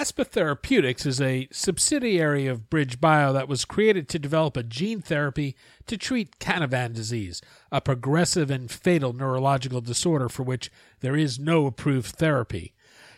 Aspa 0.00 0.24
Therapeutics 0.24 1.04
is 1.04 1.20
a 1.20 1.46
subsidiary 1.52 2.46
of 2.46 2.70
BridgeBio 2.70 3.34
that 3.34 3.48
was 3.48 3.66
created 3.66 4.08
to 4.08 4.18
develop 4.18 4.56
a 4.56 4.62
gene 4.62 5.02
therapy 5.02 5.54
to 5.86 5.98
treat 5.98 6.38
Canavan 6.38 6.94
disease, 6.94 7.42
a 7.70 7.82
progressive 7.82 8.50
and 8.50 8.70
fatal 8.70 9.12
neurological 9.12 9.82
disorder 9.82 10.30
for 10.30 10.42
which 10.42 10.72
there 11.00 11.16
is 11.16 11.38
no 11.38 11.66
approved 11.66 12.16
therapy. 12.16 12.72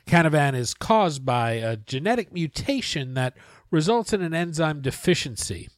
Canavan 0.09 0.57
is 0.57 0.75
caused 0.75 1.25
by 1.25 1.53
a 1.53 1.77
genetic 1.77 2.33
mutation 2.33 3.15
that 3.15 3.37
results 3.71 4.13
in 4.13 4.21
an 4.21 4.35
enzyme 4.35 4.81
deficiency. 4.81 5.69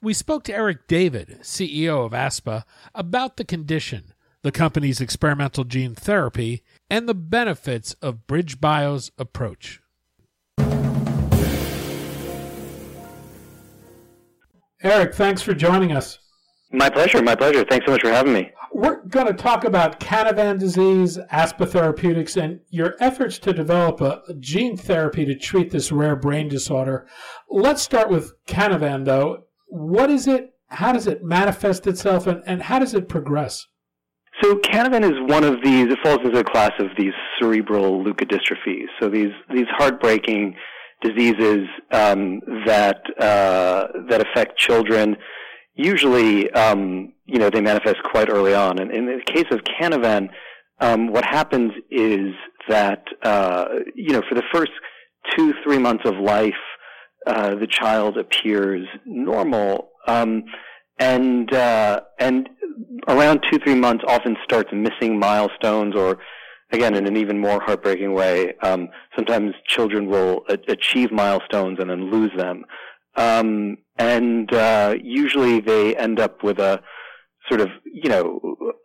We 0.00 0.14
spoke 0.14 0.44
to 0.44 0.54
Eric 0.54 0.86
David, 0.86 1.40
CEO 1.42 2.06
of 2.06 2.12
ASPA, 2.12 2.62
about 2.94 3.36
the 3.36 3.44
condition, 3.44 4.12
the 4.42 4.52
company's 4.52 5.00
experimental 5.00 5.64
gene 5.64 5.96
therapy, 5.96 6.62
and 6.88 7.08
the 7.08 7.14
benefits 7.14 7.94
of 7.94 8.28
BridgeBio's 8.28 9.10
approach. 9.18 9.81
Eric, 14.82 15.14
thanks 15.14 15.42
for 15.42 15.54
joining 15.54 15.92
us. 15.92 16.18
My 16.72 16.88
pleasure. 16.88 17.22
My 17.22 17.34
pleasure. 17.36 17.64
Thanks 17.68 17.86
so 17.86 17.92
much 17.92 18.00
for 18.00 18.10
having 18.10 18.32
me. 18.32 18.50
We're 18.72 19.04
going 19.04 19.26
to 19.26 19.34
talk 19.34 19.64
about 19.64 20.00
Canavan 20.00 20.58
disease, 20.58 21.18
Aspa 21.30 21.66
Therapeutics, 21.66 22.36
and 22.36 22.60
your 22.70 22.96
efforts 22.98 23.38
to 23.40 23.52
develop 23.52 24.00
a 24.00 24.22
gene 24.40 24.76
therapy 24.76 25.26
to 25.26 25.36
treat 25.36 25.70
this 25.70 25.92
rare 25.92 26.16
brain 26.16 26.48
disorder. 26.48 27.06
Let's 27.50 27.82
start 27.82 28.08
with 28.08 28.32
Canavan, 28.46 29.04
though. 29.04 29.44
What 29.66 30.10
is 30.10 30.26
it? 30.26 30.54
How 30.68 30.92
does 30.92 31.06
it 31.06 31.22
manifest 31.22 31.86
itself, 31.86 32.26
and, 32.26 32.42
and 32.46 32.62
how 32.62 32.78
does 32.78 32.94
it 32.94 33.08
progress? 33.08 33.66
So 34.42 34.56
Canavan 34.56 35.04
is 35.04 35.30
one 35.30 35.44
of 35.44 35.62
these. 35.62 35.92
It 35.92 35.98
falls 36.02 36.20
into 36.24 36.38
the 36.38 36.44
class 36.44 36.72
of 36.78 36.86
these 36.98 37.12
cerebral 37.38 38.02
leukodystrophies. 38.02 38.86
So 38.98 39.10
these 39.10 39.30
these 39.54 39.66
heartbreaking 39.76 40.56
diseases 41.02 41.68
um, 41.90 42.40
that 42.66 43.02
uh, 43.18 43.88
that 44.08 44.20
affect 44.20 44.58
children. 44.58 45.16
Usually, 45.74 46.50
um, 46.52 47.12
you 47.26 47.38
know, 47.38 47.50
they 47.50 47.60
manifest 47.60 47.96
quite 48.10 48.28
early 48.28 48.54
on. 48.54 48.78
And 48.78 48.90
in 48.92 49.06
the 49.06 49.22
case 49.32 49.46
of 49.50 49.60
Canavan, 49.60 50.28
um, 50.80 51.08
what 51.08 51.24
happens 51.24 51.72
is 51.90 52.34
that 52.68 53.04
uh, 53.22 53.66
you 53.94 54.12
know, 54.12 54.22
for 54.28 54.34
the 54.34 54.44
first 54.52 54.72
two 55.36 55.54
three 55.64 55.78
months 55.78 56.04
of 56.04 56.14
life, 56.16 56.54
uh, 57.26 57.54
the 57.54 57.66
child 57.66 58.18
appears 58.18 58.86
normal, 59.06 59.90
um, 60.06 60.44
and 60.98 61.52
uh, 61.52 62.00
and 62.18 62.48
around 63.08 63.40
two 63.50 63.58
three 63.58 63.74
months 63.74 64.04
often 64.06 64.36
starts 64.44 64.70
missing 64.72 65.18
milestones 65.18 65.94
or 65.94 66.18
again, 66.72 66.94
in 66.94 67.06
an 67.06 67.16
even 67.16 67.38
more 67.38 67.60
heartbreaking 67.60 68.12
way, 68.14 68.54
um, 68.62 68.88
sometimes 69.14 69.54
children 69.66 70.06
will 70.06 70.44
a- 70.48 70.58
achieve 70.68 71.12
milestones 71.12 71.78
and 71.78 71.90
then 71.90 72.10
lose 72.10 72.32
them. 72.36 72.64
Um, 73.16 73.78
and 73.98 74.52
uh, 74.52 74.94
usually 75.02 75.60
they 75.60 75.94
end 75.96 76.18
up 76.18 76.42
with 76.42 76.58
a 76.58 76.80
sort 77.48 77.60
of, 77.60 77.68
you 77.84 78.08
know, 78.08 78.40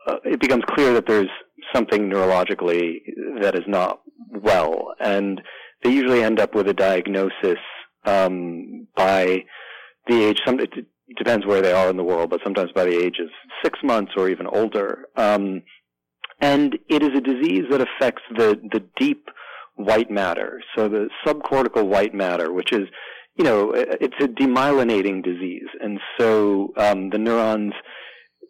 uh, 0.07 0.17
it 0.25 0.39
becomes 0.39 0.63
clear 0.67 0.93
that 0.93 1.07
there's 1.07 1.29
something 1.73 2.09
neurologically 2.09 2.99
that 3.41 3.55
is 3.55 3.63
not 3.67 4.01
well. 4.31 4.93
And 4.99 5.41
they 5.83 5.91
usually 5.91 6.23
end 6.23 6.39
up 6.39 6.55
with 6.55 6.67
a 6.67 6.73
diagnosis 6.73 7.59
um, 8.05 8.87
by 8.95 9.43
the 10.07 10.23
age, 10.23 10.39
some, 10.45 10.59
it 10.59 10.71
depends 11.17 11.45
where 11.45 11.61
they 11.61 11.73
are 11.73 11.89
in 11.89 11.97
the 11.97 12.03
world, 12.03 12.29
but 12.29 12.41
sometimes 12.43 12.71
by 12.73 12.85
the 12.85 12.97
age 12.97 13.19
of 13.21 13.29
six 13.63 13.79
months 13.83 14.13
or 14.17 14.29
even 14.29 14.47
older. 14.47 15.05
Um, 15.15 15.61
and 16.39 16.77
it 16.89 17.03
is 17.03 17.09
a 17.15 17.21
disease 17.21 17.63
that 17.71 17.81
affects 17.81 18.23
the, 18.35 18.59
the 18.71 18.83
deep 18.97 19.29
white 19.75 20.11
matter. 20.11 20.61
So 20.75 20.87
the 20.87 21.09
subcortical 21.25 21.87
white 21.87 22.13
matter, 22.13 22.51
which 22.51 22.71
is, 22.71 22.87
you 23.35 23.43
know, 23.43 23.71
it's 23.73 24.15
a 24.19 24.27
demyelinating 24.27 25.23
disease. 25.23 25.67
And 25.81 25.99
so 26.19 26.73
um, 26.77 27.09
the 27.09 27.17
neurons 27.17 27.73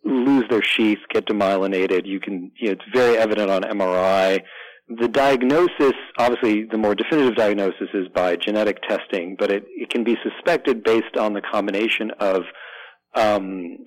lose 0.03 0.45
their 0.49 0.63
sheath, 0.63 0.99
get 1.13 1.25
demyelinated. 1.25 2.05
You 2.05 2.19
can, 2.19 2.51
you 2.59 2.67
know, 2.67 2.71
it's 2.73 2.85
very 2.93 3.17
evident 3.17 3.51
on 3.51 3.63
MRI. 3.63 4.41
The 4.89 5.09
diagnosis, 5.09 5.93
obviously, 6.17 6.63
the 6.63 6.77
more 6.77 6.95
definitive 6.95 7.35
diagnosis 7.35 7.89
is 7.93 8.07
by 8.13 8.37
genetic 8.37 8.81
testing, 8.87 9.35
but 9.37 9.51
it, 9.51 9.65
it 9.67 9.89
can 9.89 10.05
be 10.05 10.15
suspected 10.23 10.83
based 10.83 11.17
on 11.19 11.33
the 11.33 11.41
combination 11.41 12.11
of 12.19 12.43
um, 13.15 13.79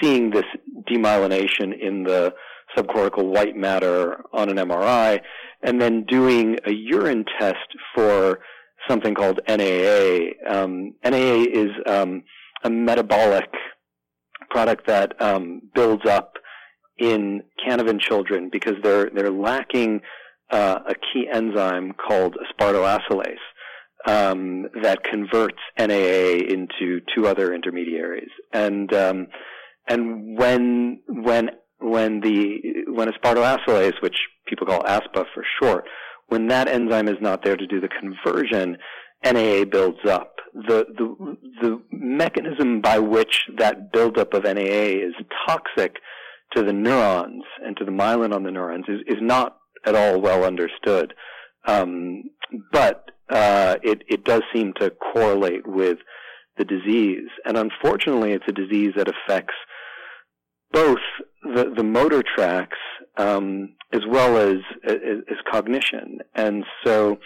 seeing 0.00 0.30
this 0.30 0.46
demyelination 0.90 1.78
in 1.78 2.04
the 2.04 2.32
subcortical 2.76 3.32
white 3.32 3.56
matter 3.56 4.22
on 4.32 4.48
an 4.48 4.56
MRI, 4.56 5.20
and 5.62 5.80
then 5.80 6.04
doing 6.04 6.58
a 6.66 6.72
urine 6.72 7.24
test 7.38 7.56
for 7.94 8.40
something 8.88 9.14
called 9.14 9.40
NAA. 9.48 10.30
Um, 10.48 10.94
NAA 11.04 11.44
is 11.52 11.70
um, 11.86 12.22
a 12.64 12.70
metabolic 12.70 13.50
product 14.50 14.86
that 14.86 15.20
um, 15.20 15.62
builds 15.74 16.06
up 16.06 16.34
in 16.98 17.42
Canavan 17.66 18.00
children 18.00 18.48
because 18.50 18.74
they're 18.82 19.10
they're 19.10 19.30
lacking 19.30 20.00
uh, 20.50 20.80
a 20.86 20.94
key 20.94 21.28
enzyme 21.32 21.92
called 21.92 22.36
aspartoacylase 22.36 23.36
um, 24.06 24.68
that 24.82 25.04
converts 25.04 25.58
NAA 25.78 26.44
into 26.48 27.00
two 27.14 27.26
other 27.26 27.54
intermediaries. 27.54 28.30
And 28.52 28.92
um, 28.94 29.26
and 29.88 30.38
when 30.38 31.00
when 31.08 31.50
when 31.90 32.20
the 32.20 32.84
when 32.88 33.08
aspartoacylase, 33.08 34.00
which 34.02 34.16
people 34.46 34.66
call 34.66 34.82
ASPA 34.82 35.24
for 35.34 35.44
short, 35.60 35.84
when 36.28 36.48
that 36.48 36.68
enzyme 36.68 37.08
is 37.08 37.16
not 37.20 37.44
there 37.44 37.56
to 37.56 37.66
do 37.66 37.80
the 37.80 37.88
conversion, 37.88 38.76
NAA 39.24 39.64
builds 39.64 40.04
up. 40.06 40.36
The 40.54 40.86
the 40.96 41.36
the 41.60 41.82
mechanism 41.90 42.80
by 42.80 42.98
which 42.98 43.44
that 43.58 43.92
buildup 43.92 44.34
of 44.34 44.44
NAA 44.44 45.06
is 45.06 45.14
toxic 45.46 45.96
to 46.54 46.62
the 46.62 46.72
neurons 46.72 47.44
and 47.64 47.76
to 47.76 47.84
the 47.84 47.90
myelin 47.90 48.34
on 48.34 48.42
the 48.42 48.50
neurons 48.50 48.86
is, 48.88 49.00
is 49.06 49.20
not 49.20 49.58
at 49.84 49.94
all 49.94 50.20
well 50.20 50.44
understood. 50.44 51.12
Um, 51.66 52.24
but 52.72 53.10
uh, 53.28 53.76
it 53.82 54.02
it 54.08 54.24
does 54.24 54.42
seem 54.54 54.72
to 54.80 54.90
correlate 54.90 55.66
with 55.66 55.98
the 56.56 56.64
disease, 56.64 57.28
and 57.44 57.56
unfortunately, 57.56 58.32
it's 58.32 58.48
a 58.48 58.52
disease 58.52 58.92
that 58.96 59.08
affects 59.08 59.54
both 60.72 60.98
the, 61.42 61.72
the 61.76 61.84
motor 61.84 62.22
tracks 62.22 62.78
um, 63.16 63.74
as 63.92 64.02
well 64.08 64.36
as, 64.36 64.56
as, 64.84 64.96
as 65.30 65.36
cognition. 65.50 66.18
And 66.34 66.64
so, 66.84 67.18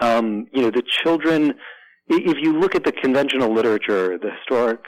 um, 0.00 0.46
you 0.52 0.62
know, 0.62 0.70
the 0.70 0.82
children. 1.04 1.54
If 2.10 2.38
you 2.40 2.58
look 2.58 2.74
at 2.74 2.84
the 2.84 2.92
conventional 2.92 3.52
literature, 3.52 4.18
the 4.18 4.30
historic 4.38 4.80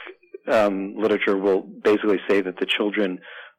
um, 0.51 0.95
literature 0.97 1.37
will 1.37 1.61
basically 1.61 2.19
say 2.29 2.41
that 2.41 2.59
the 2.59 2.67
children 2.67 3.19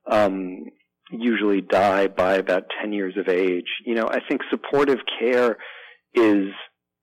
um, 0.10 0.66
usually 1.12 1.62
die 1.62 2.08
by 2.08 2.36
about 2.36 2.64
10 2.82 2.94
years 2.94 3.16
of 3.18 3.28
age. 3.28 3.68
You 3.86 3.96
know, 3.96 4.08
I 4.10 4.20
think 4.28 4.42
supportive 4.50 5.00
care 5.20 5.58
is 6.16 6.48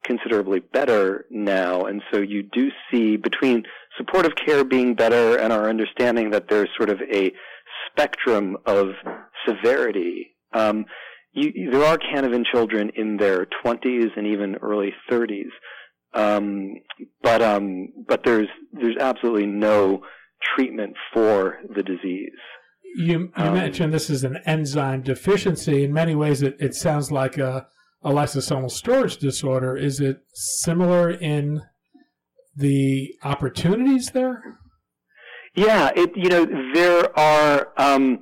considerably 0.04 0.60
better 0.60 1.26
now. 1.30 1.84
And 1.84 2.02
so 2.12 2.20
you 2.20 2.42
do 2.42 2.70
see 2.90 3.16
between 3.16 3.64
supportive 3.98 4.32
care 4.46 4.64
being 4.64 4.94
better 4.94 5.36
and 5.36 5.52
our 5.52 5.68
understanding 5.68 6.30
that 6.30 6.48
there's 6.48 6.70
sort 6.76 6.88
of 6.88 6.98
a 7.12 7.32
spectrum 7.90 8.56
of 8.64 8.86
severity. 9.46 10.34
Um, 10.54 10.86
you, 11.32 11.70
there 11.70 11.84
are 11.84 11.98
Canavan 11.98 12.44
children 12.50 12.90
in 12.96 13.18
their 13.18 13.46
20s 13.64 14.08
and 14.16 14.26
even 14.26 14.56
early 14.62 14.92
30s 15.10 15.50
Um, 16.14 16.74
but 17.22 17.42
um, 17.42 17.88
but 18.08 18.24
there's 18.24 18.48
there's 18.72 18.96
absolutely 18.98 19.46
no 19.46 20.02
treatment 20.54 20.94
for 21.12 21.58
the 21.74 21.82
disease. 21.82 22.38
You, 22.96 23.18
you 23.18 23.32
um, 23.36 23.54
mentioned 23.54 23.92
this 23.92 24.08
is 24.08 24.24
an 24.24 24.38
enzyme 24.46 25.02
deficiency. 25.02 25.84
In 25.84 25.92
many 25.92 26.14
ways, 26.14 26.42
it, 26.42 26.56
it 26.58 26.74
sounds 26.74 27.12
like 27.12 27.36
a, 27.36 27.66
a 28.02 28.10
lysosomal 28.10 28.70
storage 28.70 29.18
disorder. 29.18 29.76
Is 29.76 30.00
it 30.00 30.22
similar 30.32 31.10
in 31.10 31.62
the 32.58 33.14
opportunities 33.22 34.10
there? 34.10 34.58
Yeah, 35.54 35.90
it 35.94 36.10
you 36.14 36.28
know 36.28 36.46
there 36.74 37.18
are 37.18 37.68
um, 37.76 38.20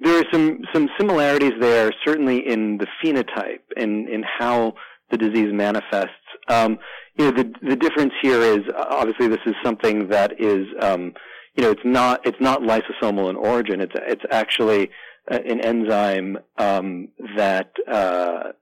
there 0.00 0.18
are 0.18 0.24
some 0.32 0.60
some 0.72 0.88
similarities 0.98 1.52
there, 1.60 1.92
certainly 2.04 2.38
in 2.46 2.78
the 2.78 2.86
phenotype 3.02 3.62
and 3.76 4.08
in, 4.08 4.24
how 4.38 4.74
the 5.10 5.18
disease 5.18 5.50
manifests. 5.52 6.10
Um, 6.48 6.78
you 7.16 7.26
know, 7.26 7.30
the 7.30 7.52
the 7.62 7.76
difference 7.76 8.12
here 8.22 8.40
is 8.40 8.60
obviously 8.76 9.28
this 9.28 9.44
is 9.46 9.54
something 9.64 10.08
that 10.08 10.40
is 10.40 10.66
um, 10.80 11.12
you 11.54 11.62
know 11.62 11.70
it's 11.70 11.84
not 11.84 12.26
it's 12.26 12.40
not 12.40 12.62
lysosomal 12.62 13.28
in 13.30 13.36
origin. 13.36 13.80
It's 13.80 13.94
it's 13.96 14.24
actually 14.30 14.90
an 15.28 15.60
enzyme 15.60 16.38
um, 16.58 17.08
that 17.36 17.70
uh, 17.90 18.52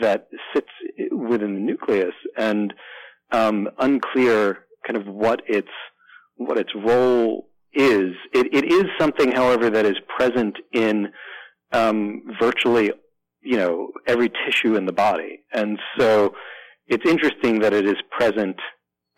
that 0.00 0.28
sits 0.54 0.70
within 1.12 1.54
the 1.54 1.60
nucleus 1.60 2.14
and 2.36 2.72
um, 3.32 3.68
unclear 3.78 4.64
kind 4.86 4.96
of 4.96 5.06
what 5.06 5.42
its 5.46 5.68
what 6.36 6.58
its 6.58 6.70
role 6.74 7.48
is. 7.72 8.14
It, 8.32 8.54
it 8.54 8.72
is 8.72 8.84
something, 8.98 9.30
however, 9.30 9.68
that 9.70 9.84
is 9.84 9.96
present 10.16 10.56
in 10.72 11.08
um, 11.72 12.22
virtually, 12.40 12.90
you 13.42 13.56
know, 13.56 13.90
every 14.06 14.30
tissue 14.46 14.74
in 14.74 14.86
the 14.86 14.92
body, 14.92 15.40
and 15.52 15.78
so 15.98 16.34
it's 16.88 17.08
interesting 17.08 17.60
that 17.60 17.72
it 17.72 17.86
is 17.86 17.96
present 18.10 18.56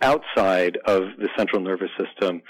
outside 0.02 0.78
of 0.84 1.02
the 1.18 1.28
central 1.36 1.62
nervous 1.62 1.90
system 1.98 2.42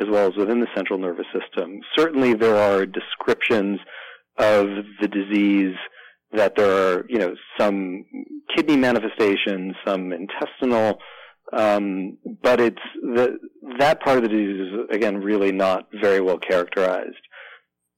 as 0.00 0.08
well 0.08 0.26
as 0.26 0.36
within 0.36 0.60
the 0.60 0.66
central 0.74 0.98
nervous 0.98 1.26
system. 1.32 1.80
Certainly, 1.96 2.34
there 2.34 2.56
are 2.56 2.86
descriptions 2.86 3.78
of 4.38 4.66
the 5.00 5.08
disease 5.08 5.76
that 6.32 6.54
there 6.56 6.70
are, 6.70 7.06
you 7.08 7.18
know, 7.18 7.34
some 7.58 8.04
kidney 8.54 8.76
manifestations, 8.76 9.74
some 9.84 10.12
intestinal 10.12 10.98
um, 11.52 12.18
but 12.42 12.60
it's 12.60 12.82
the, 13.02 13.38
that 13.78 14.00
part 14.00 14.18
of 14.18 14.22
the 14.22 14.28
disease 14.28 14.60
is 14.60 14.94
again 14.94 15.18
really 15.18 15.52
not 15.52 15.88
very 16.00 16.20
well 16.20 16.38
characterized. 16.38 17.16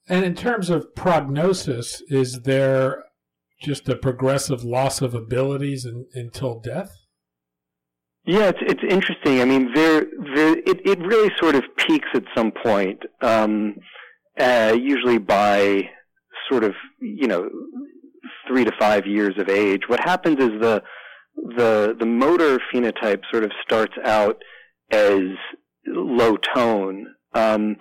And 0.08 0.24
in 0.24 0.34
terms 0.34 0.70
of 0.70 0.94
prognosis, 0.94 2.02
is 2.08 2.42
there 2.42 3.04
just 3.60 3.88
a 3.88 3.96
progressive 3.96 4.64
loss 4.64 5.00
of 5.00 5.14
abilities 5.14 5.84
in, 5.84 6.06
until 6.14 6.60
death? 6.60 6.90
Yeah, 8.24 8.48
it's 8.48 8.58
it's 8.62 8.82
interesting. 8.88 9.40
I 9.40 9.44
mean, 9.44 9.72
there, 9.74 10.06
there 10.34 10.56
it 10.56 10.86
it 10.86 10.98
really 11.00 11.30
sort 11.40 11.54
of 11.54 11.64
peaks 11.76 12.08
at 12.14 12.24
some 12.34 12.52
point, 12.52 13.02
um, 13.20 13.76
uh, 14.38 14.74
usually 14.78 15.18
by 15.18 15.90
sort 16.50 16.64
of 16.64 16.72
you 17.00 17.26
know 17.26 17.50
three 18.46 18.64
to 18.64 18.72
five 18.78 19.06
years 19.06 19.34
of 19.38 19.48
age. 19.48 19.82
What 19.88 20.00
happens 20.00 20.38
is 20.38 20.50
the 20.60 20.82
the 21.36 21.96
the 21.98 22.06
motor 22.06 22.58
phenotype 22.72 23.22
sort 23.30 23.44
of 23.44 23.52
starts 23.64 23.94
out 24.04 24.42
as 24.90 25.22
low 25.86 26.36
tone, 26.54 27.14
um, 27.34 27.76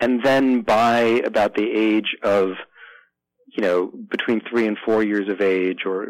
and 0.00 0.22
then 0.24 0.62
by 0.62 1.22
about 1.24 1.54
the 1.54 1.70
age 1.70 2.16
of 2.22 2.50
you 3.46 3.62
know 3.62 3.90
between 4.10 4.40
three 4.50 4.66
and 4.66 4.76
four 4.84 5.02
years 5.02 5.28
of 5.28 5.40
age, 5.40 5.80
or 5.86 6.06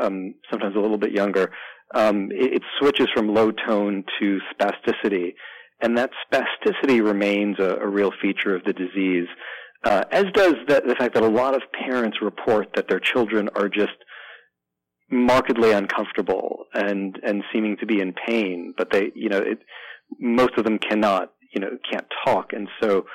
um, 0.00 0.34
sometimes 0.50 0.74
a 0.76 0.80
little 0.80 0.98
bit 0.98 1.12
younger, 1.12 1.52
um, 1.94 2.30
it, 2.32 2.54
it, 2.54 2.62
switches 2.78 3.08
from 3.14 3.32
low 3.32 3.50
tone 3.50 4.04
to 4.18 4.38
spasticity, 4.52 5.34
and 5.80 5.96
that 5.96 6.10
spasticity 6.30 7.02
remains 7.04 7.58
a, 7.58 7.76
a 7.76 7.86
real 7.86 8.12
feature 8.20 8.54
of 8.54 8.64
the 8.64 8.72
disease. 8.72 9.28
Uh, 9.82 10.04
as 10.10 10.26
does 10.34 10.54
the, 10.68 10.82
the 10.86 10.94
fact 10.94 11.14
that 11.14 11.22
a 11.22 11.28
lot 11.28 11.54
of 11.54 11.62
parents 11.72 12.18
report 12.20 12.68
that 12.74 12.88
their 12.88 13.00
children 13.00 13.48
are 13.54 13.68
just 13.68 13.96
markedly 15.10 15.72
uncomfortable 15.72 16.66
and 16.72 17.18
and 17.22 17.42
seeming 17.52 17.76
to 17.78 17.86
be 17.86 18.00
in 18.00 18.12
pain, 18.12 18.74
but 18.76 18.90
they 18.90 19.10
you 19.14 19.28
know 19.28 19.38
it, 19.38 19.58
most 20.18 20.52
of 20.56 20.64
them 20.64 20.78
cannot 20.78 21.32
you 21.54 21.60
know 21.60 21.70
can't 21.90 22.06
talk 22.24 22.52
and 22.52 22.68
so 22.80 23.06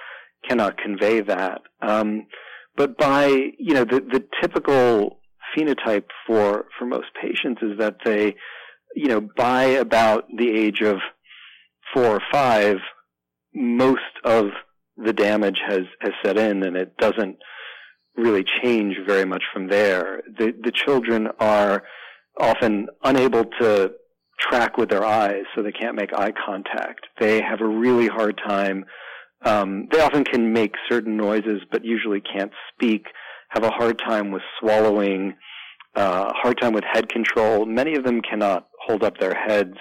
cannot 0.48 0.78
convey 0.78 1.22
that. 1.22 1.62
Um, 1.82 2.28
but 2.76 2.98
by 2.98 3.28
you 3.28 3.74
know 3.74 3.86
the 3.86 4.00
the 4.00 4.26
typical 4.42 5.20
phenotype 5.56 6.06
for 6.26 6.66
for 6.78 6.86
most 6.86 7.08
patients 7.22 7.62
is 7.62 7.78
that 7.78 7.98
they 8.04 8.36
you 8.96 9.08
know 9.08 9.22
by 9.22 9.64
about 9.64 10.26
the 10.36 10.50
age 10.50 10.82
of 10.82 10.98
four 11.94 12.08
or 12.08 12.22
five, 12.32 12.78
most 13.54 14.02
of 14.24 14.48
the 14.98 15.14
damage 15.14 15.60
has 15.68 15.84
has 16.02 16.14
set 16.24 16.38
in 16.38 16.64
and 16.64 16.76
it 16.76 16.98
doesn't 16.98 17.38
really 18.18 18.46
change 18.64 18.96
very 19.06 19.26
much 19.26 19.44
from 19.52 19.68
there. 19.68 20.22
The, 20.38 20.54
the 20.64 20.72
children 20.72 21.28
are 21.40 21.84
often 22.40 22.88
unable 23.04 23.46
to 23.60 23.92
track 24.40 24.78
with 24.78 24.90
their 24.90 25.04
eyes, 25.04 25.44
so 25.54 25.64
they 25.64 25.72
can't 25.72 25.96
make 25.96 26.14
eye 26.14 26.34
contact. 26.46 27.08
They 27.20 27.42
have 27.42 27.62
a 27.62 27.68
really 27.68 28.08
hard 28.08 28.40
time. 28.46 28.86
Um, 29.46 29.88
they 29.92 30.02
often 30.02 30.24
can 30.24 30.54
make 30.54 30.74
certain 30.90 31.18
noises, 31.18 31.62
but 31.72 31.86
usually 31.86 32.22
can't 32.22 32.52
speak. 32.74 33.06
Have 33.50 33.64
a 33.64 33.72
hard 33.72 34.00
time 34.00 34.32
with 34.32 34.42
swallowing. 34.60 35.36
Uh, 35.96 36.32
hard 36.36 36.60
time 36.60 36.74
with 36.74 36.84
head 36.84 37.08
control. 37.08 37.66
Many 37.66 37.96
of 37.96 38.04
them 38.04 38.22
cannot 38.22 38.68
hold 38.86 39.04
up 39.04 39.18
their 39.18 39.34
heads. 39.34 39.76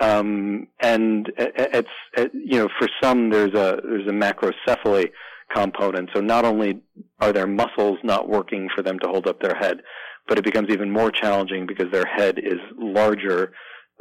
Um, 0.00 0.68
and 0.80 1.32
it's, 1.36 1.88
it, 2.16 2.30
you 2.32 2.58
know, 2.58 2.68
for 2.78 2.88
some 3.02 3.30
there's 3.30 3.54
a 3.54 3.80
there's 3.82 4.06
a 4.06 4.12
macrocephaly, 4.12 5.10
component. 5.54 6.10
So 6.14 6.20
not 6.20 6.44
only 6.44 6.80
are 7.20 7.32
their 7.32 7.46
muscles 7.46 7.98
not 8.04 8.28
working 8.28 8.68
for 8.74 8.82
them 8.82 8.98
to 9.00 9.08
hold 9.08 9.26
up 9.26 9.40
their 9.40 9.56
head, 9.58 9.78
but 10.26 10.38
it 10.38 10.44
becomes 10.44 10.68
even 10.70 10.90
more 10.90 11.10
challenging 11.10 11.66
because 11.66 11.90
their 11.90 12.06
head 12.06 12.38
is 12.38 12.58
larger 12.76 13.52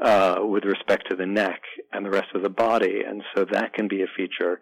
uh, 0.04 0.40
with 0.42 0.64
respect 0.66 1.10
to 1.10 1.16
the 1.16 1.26
neck 1.26 1.62
and 1.92 2.06
the 2.06 2.10
rest 2.10 2.28
of 2.36 2.44
the 2.44 2.50
body, 2.50 3.02
and 3.08 3.24
so 3.36 3.46
that 3.52 3.74
can 3.74 3.88
be 3.88 4.02
a 4.02 4.08
feature. 4.16 4.60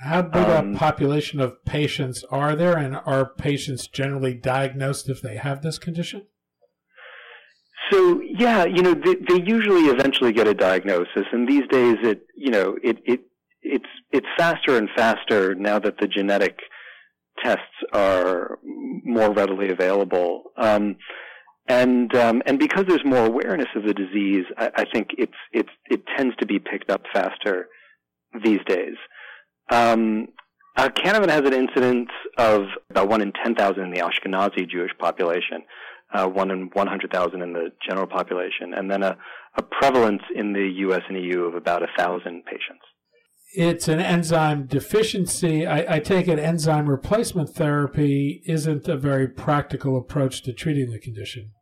How 0.00 0.22
big 0.22 0.42
um, 0.42 0.74
a 0.74 0.78
population 0.78 1.40
of 1.40 1.64
patients 1.64 2.24
are 2.30 2.56
there, 2.56 2.76
and 2.76 2.96
are 3.06 3.24
patients 3.24 3.86
generally 3.86 4.34
diagnosed 4.34 5.08
if 5.08 5.22
they 5.22 5.36
have 5.36 5.62
this 5.62 5.78
condition? 5.78 6.26
So 7.90 8.20
yeah, 8.22 8.64
you 8.64 8.82
know, 8.82 8.94
they, 8.94 9.14
they 9.14 9.42
usually 9.44 9.86
eventually 9.86 10.32
get 10.32 10.48
a 10.48 10.54
diagnosis, 10.54 11.26
and 11.32 11.48
these 11.48 11.66
days 11.70 11.96
it, 12.02 12.26
you 12.36 12.50
know, 12.50 12.76
it 12.82 12.98
it 13.04 13.20
it's 13.62 13.88
it's 14.12 14.26
faster 14.36 14.76
and 14.76 14.88
faster 14.96 15.54
now 15.54 15.78
that 15.78 15.98
the 15.98 16.06
genetic 16.06 16.58
tests 17.42 17.62
are 17.92 18.58
more 19.04 19.32
readily 19.32 19.70
available. 19.70 20.44
Um, 20.56 20.96
and 21.66 22.14
um, 22.14 22.42
and 22.46 22.58
because 22.58 22.84
there's 22.86 23.04
more 23.04 23.24
awareness 23.24 23.68
of 23.74 23.84
the 23.84 23.94
disease, 23.94 24.44
I, 24.58 24.70
I, 24.76 24.84
think 24.92 25.08
it's 25.16 25.32
it's 25.52 25.70
it 25.86 26.02
tends 26.16 26.36
to 26.36 26.46
be 26.46 26.58
picked 26.58 26.90
up 26.90 27.02
faster 27.12 27.68
these 28.44 28.60
days. 28.66 28.96
Um, 29.70 30.28
uh, 30.76 30.90
Canavan 30.90 31.30
has 31.30 31.40
an 31.40 31.54
incidence 31.54 32.10
of 32.36 32.64
about 32.90 33.08
one 33.08 33.22
in 33.22 33.32
ten 33.32 33.54
thousand 33.54 33.84
in 33.84 33.90
the 33.92 34.00
Ashkenazi 34.00 34.68
Jewish 34.68 34.90
population, 34.98 35.62
uh, 36.14 36.26
one 36.28 36.50
in 36.50 36.70
one 36.72 36.86
hundred 36.86 37.12
thousand 37.12 37.42
in 37.42 37.52
the 37.52 37.70
general 37.86 38.06
population, 38.06 38.72
and 38.74 38.90
then 38.90 39.02
a, 39.02 39.16
a 39.56 39.62
prevalence 39.62 40.22
in 40.34 40.52
the 40.52 40.70
U.S. 40.78 41.02
and 41.08 41.22
EU 41.22 41.42
of 41.44 41.54
about 41.54 41.82
a 41.82 41.88
thousand 41.96 42.44
patients 42.44 42.84
it's 43.54 43.88
an 43.88 44.00
enzyme 44.00 44.66
deficiency. 44.66 45.66
I, 45.66 45.96
I, 45.96 46.00
take 46.00 46.26
it 46.26 46.38
enzyme 46.38 46.88
replacement 46.90 47.50
therapy 47.50 48.42
isn't 48.46 48.88
a 48.88 48.96
very 48.96 49.28
practical 49.28 49.96
approach 49.96 50.42
to 50.42 50.52
treating 50.52 50.90
the 50.90 50.98
condition. 50.98 51.52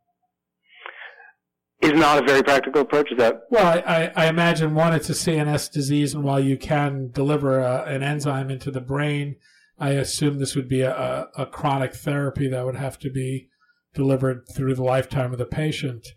Is 1.81 1.91
not 1.91 2.23
a 2.23 2.25
very 2.25 2.41
practical 2.41 2.81
approach. 2.81 3.11
Is 3.11 3.17
that 3.17 3.41
well? 3.51 3.83
I, 3.85 4.11
I 4.15 4.27
imagine 4.27 4.73
one, 4.73 4.93
it's 4.93 5.09
a 5.09 5.13
CNS 5.13 5.71
disease, 5.71 6.13
and 6.13 6.23
while 6.23 6.39
you 6.39 6.57
can 6.57 7.11
deliver 7.11 7.59
a, 7.59 7.83
an 7.83 8.01
enzyme 8.01 8.49
into 8.49 8.71
the 8.71 8.81
brain, 8.81 9.35
I 9.77 9.89
assume 9.91 10.39
this 10.39 10.55
would 10.55 10.69
be 10.69 10.81
a, 10.81 11.27
a 11.37 11.45
chronic 11.45 11.93
therapy 11.93 12.47
that 12.47 12.65
would 12.65 12.77
have 12.77 12.97
to 12.99 13.11
be 13.11 13.49
delivered 13.93 14.43
through 14.55 14.75
the 14.75 14.83
lifetime 14.83 15.31
of 15.31 15.37
the 15.37 15.45
patient. 15.45 16.07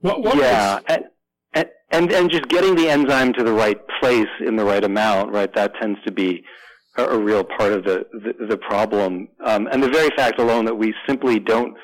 What? 0.00 0.22
what 0.22 0.36
yeah. 0.36 0.80
Was, 0.88 0.98
and 1.92 2.10
and 2.10 2.30
just 2.30 2.48
getting 2.48 2.74
the 2.74 2.88
enzyme 2.88 3.32
to 3.34 3.44
the 3.44 3.52
right 3.52 3.78
place 4.00 4.28
in 4.44 4.56
the 4.56 4.64
right 4.64 4.82
amount, 4.82 5.32
right? 5.32 5.54
That 5.54 5.72
tends 5.80 5.98
to 6.06 6.10
be 6.10 6.42
a, 6.96 7.04
a 7.04 7.18
real 7.18 7.44
part 7.44 7.72
of 7.72 7.84
the 7.84 8.06
the, 8.12 8.46
the 8.48 8.56
problem. 8.56 9.28
Um, 9.44 9.68
and 9.70 9.82
the 9.82 9.90
very 9.90 10.08
fact 10.16 10.40
alone 10.40 10.64
that 10.64 10.74
we 10.74 10.94
simply 11.06 11.38
don't 11.38 11.76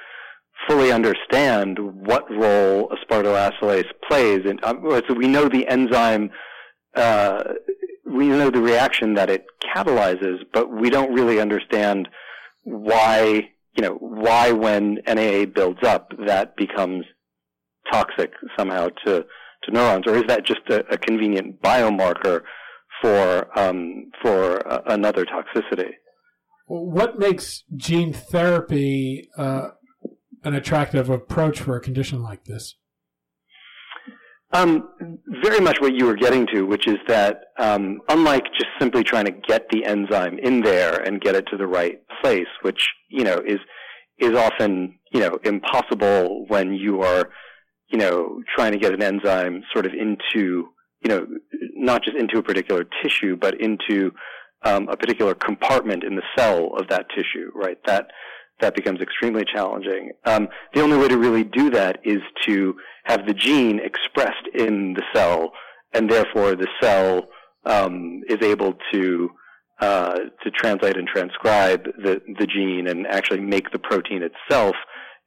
fully 0.67 0.91
understand 0.91 1.79
what 1.79 2.29
role 2.31 2.91
aspartoacylase 2.91 3.87
plays, 4.09 4.41
and 4.47 4.63
um, 4.65 4.83
so 5.07 5.15
we 5.15 5.29
know 5.29 5.49
the 5.49 5.69
enzyme. 5.69 6.31
Uh, 6.95 7.45
we 8.07 8.27
know 8.29 8.51
the 8.51 8.61
reaction 8.61 9.15
that 9.15 9.29
it 9.29 9.45
catalyzes, 9.77 10.39
but 10.55 10.73
we 10.73 10.89
don't 10.89 11.13
really 11.13 11.39
understand 11.39 12.09
why, 12.65 13.51
you 13.79 13.83
know, 13.83 13.95
why 14.01 14.51
when 14.51 14.99
NAA 15.07 15.45
builds 15.45 15.85
up, 15.85 16.13
that 16.27 16.57
becomes 16.57 17.05
toxic 17.93 18.33
somehow 18.59 18.89
to 19.07 19.25
to 19.65 19.71
neurons, 19.73 20.05
or 20.07 20.17
is 20.17 20.25
that 20.27 20.45
just 20.45 20.63
a, 20.69 20.85
a 20.93 20.99
convenient 20.99 21.63
biomarker 21.63 22.43
for 23.01 23.57
um, 23.57 24.11
for 24.21 24.67
uh, 24.69 24.81
another 24.87 25.25
toxicity? 25.25 25.91
What 26.67 27.21
makes 27.21 27.63
gene 27.77 28.13
therapy 28.13 29.29
uh, 29.37 29.69
an 30.43 30.55
attractive 30.55 31.09
approach 31.09 31.61
for 31.61 31.77
a 31.77 31.81
condition 31.81 32.21
like 32.21 32.47
this? 32.47 32.75
Um, 34.53 34.89
very 35.43 35.61
much 35.61 35.79
what 35.81 35.95
you 35.95 36.07
were 36.07 36.17
getting 36.17 36.47
to, 36.55 36.63
which 36.63 36.87
is 36.87 36.97
that 37.07 37.43
um, 37.59 38.01
unlike 38.09 38.45
just 38.55 38.71
simply 38.79 39.05
trying 39.05 39.27
to 39.27 39.31
get 39.31 39.69
the 39.71 39.85
enzyme 39.85 40.39
in 40.39 40.63
there 40.63 40.95
and 40.95 41.21
get 41.21 41.35
it 41.35 41.47
to 41.51 41.59
the 41.59 41.67
right 41.67 42.01
place, 42.23 42.47
which 42.63 42.89
you 43.11 43.25
know 43.25 43.43
is 43.47 43.59
is 44.19 44.35
often 44.35 44.99
you 45.13 45.21
know 45.21 45.39
impossible 45.45 46.47
when 46.49 46.73
you 46.73 47.03
are 47.03 47.29
you 47.91 47.99
know 47.99 48.41
trying 48.57 48.73
to 48.73 48.79
get 48.79 48.95
an 48.95 49.03
enzyme 49.03 49.63
sort 49.73 49.85
of 49.85 49.93
into 49.93 50.69
you 51.03 51.09
know 51.09 51.27
not 51.75 52.03
just 52.03 52.17
into 52.17 52.39
a 52.39 52.43
particular 52.43 52.87
tissue, 53.03 53.37
but 53.37 53.61
into 53.61 54.13
um, 54.65 54.89
a 54.89 54.97
particular 54.97 55.35
compartment 55.35 56.05
in 56.05 56.17
the 56.17 56.23
cell 56.37 56.71
of 56.79 56.89
that 56.89 57.07
tissue, 57.11 57.51
right? 57.55 57.79
That 57.85 58.09
that 58.61 58.75
becomes 58.75 59.01
extremely 59.01 59.45
challenging. 59.45 60.13
Um, 60.25 60.49
the 60.75 60.83
only 60.83 60.97
way 60.97 61.09
to 61.09 61.19
really 61.19 61.45
do 61.45 61.71
that 61.71 62.01
is 62.05 62.19
to 62.47 62.75
have 63.05 63.27
the 63.27 63.35
gene 63.35 63.81
expressed 63.81 64.47
in 64.55 64.95
the 64.95 65.03
cell, 65.15 65.53
and 65.93 66.11
therefore 66.11 66.55
the 66.55 66.69
cell 66.81 67.29
um, 67.65 68.23
is 68.29 68.39
able 68.43 68.75
to 68.93 69.31
uh, 69.81 70.19
to 70.43 70.51
translate 70.51 70.97
and 70.97 71.07
transcribe 71.07 71.85
the 71.85 72.21
the 72.39 72.47
gene 72.47 72.89
and 72.89 73.07
actually 73.07 73.41
make 73.41 73.71
the 73.71 73.79
protein 73.79 74.23
itself, 74.23 74.75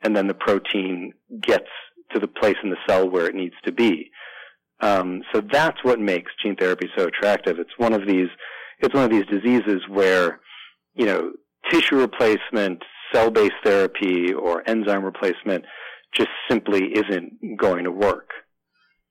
and 0.01 0.15
then 0.15 0.27
the 0.27 0.33
protein 0.33 1.13
gets 1.41 1.69
to 2.13 2.19
the 2.19 2.27
place 2.27 2.57
in 2.63 2.69
the 2.69 2.77
cell 2.87 3.09
where 3.09 3.25
it 3.27 3.35
needs 3.35 3.55
to 3.63 3.71
be. 3.71 4.11
Um, 4.81 5.21
so 5.31 5.41
that's 5.41 5.83
what 5.83 5.99
makes 5.99 6.31
gene 6.43 6.55
therapy 6.55 6.89
so 6.97 7.05
attractive. 7.05 7.59
It's 7.59 7.77
one 7.77 7.93
of 7.93 8.05
these 8.05 8.29
it's 8.79 8.93
one 8.93 9.03
of 9.03 9.11
these 9.11 9.25
diseases 9.27 9.81
where 9.87 10.39
you 10.95 11.05
know 11.05 11.31
tissue 11.69 11.95
replacement 11.97 12.83
cell-based 13.13 13.53
therapy 13.63 14.33
or 14.33 14.67
enzyme 14.67 15.03
replacement 15.03 15.65
just 16.15 16.29
simply 16.49 16.93
isn't 16.93 17.57
going 17.57 17.83
to 17.83 17.91
work. 17.91 18.29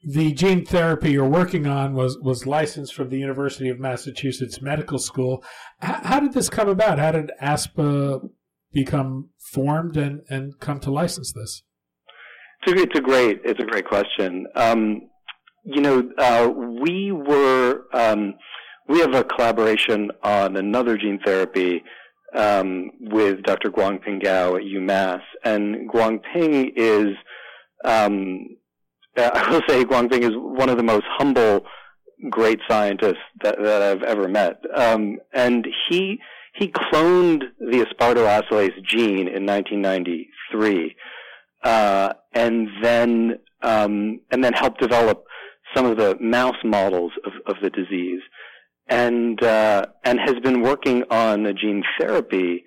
The 0.03 0.33
gene 0.33 0.65
therapy 0.65 1.13
you're 1.13 1.29
working 1.29 1.67
on 1.67 1.95
was, 1.95 2.19
was 2.19 2.47
licensed 2.47 2.95
from 2.95 3.11
the 3.11 3.19
University 3.19 3.69
of 3.69 3.79
Massachusetts 3.79 4.63
Medical 4.63 4.99
School. 4.99 5.45
H- 5.83 6.01
how 6.05 6.21
did 6.21 6.33
this 6.33 6.49
come 6.49 6.69
about? 6.69 6.99
How 6.99 7.13
did 7.13 7.31
ASPA 7.43 8.21
become 8.73 9.31
formed 9.53 9.97
and, 9.97 10.23
and 10.29 10.59
come 10.59 10.81
to 10.81 10.91
license 10.91 11.33
this? 11.33 11.63
It's 12.63 12.73
a, 12.73 12.83
it's 12.83 12.99
a 12.99 13.03
great 13.03 13.41
it's 13.45 13.61
a 13.61 13.67
great 13.67 13.87
question. 13.87 14.47
Um, 14.55 15.03
you 15.65 15.81
know, 15.81 16.11
uh, 16.19 16.49
we 16.49 17.13
were 17.13 17.85
um, 17.93 18.35
we 18.89 19.01
have 19.01 19.15
a 19.15 19.25
collaboration 19.25 20.11
on 20.23 20.57
another 20.57 20.97
gene 20.97 21.21
therapy 21.25 21.83
um, 22.37 22.91
with 23.01 23.43
Dr. 23.43 23.71
Guangping 23.71 24.23
Gao 24.23 24.57
at 24.57 24.63
UMass, 24.63 25.23
and 25.45 25.89
Guangping 25.91 26.73
is, 26.77 27.17
um, 27.85 28.57
I 29.17 29.51
will 29.51 29.63
say, 29.69 29.85
Guangping 29.85 30.23
is 30.23 30.33
one 30.35 30.69
of 30.69 30.77
the 30.77 30.83
most 30.83 31.07
humble, 31.19 31.65
great 32.29 32.61
scientists 32.69 33.25
that, 33.43 33.57
that 33.63 33.83
I've 33.83 34.03
ever 34.03 34.29
met, 34.29 34.61
um, 34.75 35.19
and 35.33 35.67
he 35.89 36.21
he 36.53 36.67
cloned 36.69 37.43
the 37.61 37.87
aspartoacylase 37.87 38.83
gene 38.85 39.29
in 39.29 39.47
1993, 39.47 40.97
uh, 41.63 42.13
and 42.35 42.69
then 42.83 43.39
um, 43.63 44.21
and 44.31 44.43
then 44.43 44.53
helped 44.53 44.81
develop 44.81 45.25
some 45.75 45.87
of 45.87 45.97
the 45.97 46.17
mouse 46.21 46.57
models 46.65 47.13
of, 47.25 47.33
of 47.47 47.63
the 47.63 47.71
disease 47.71 48.21
and 48.91 49.43
uh, 49.43 49.87
and 50.05 50.19
has 50.21 50.35
been 50.43 50.61
working 50.61 51.05
on 51.11 51.47
a 51.47 51.55
gene 51.55 51.83
therapy 51.99 52.65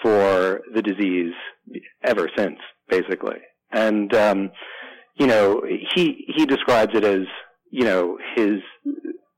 for 0.00 0.62
the 0.72 0.80
disease 0.80 1.34
ever 2.04 2.30
since, 2.36 2.58
basically. 2.88 3.38
And 3.72 4.14
um, 4.14 4.50
you 5.16 5.26
know, 5.26 5.62
he 5.94 6.24
he 6.34 6.46
describes 6.46 6.94
it 6.94 7.04
as 7.04 7.26
you 7.70 7.84
know 7.84 8.16
his 8.36 8.60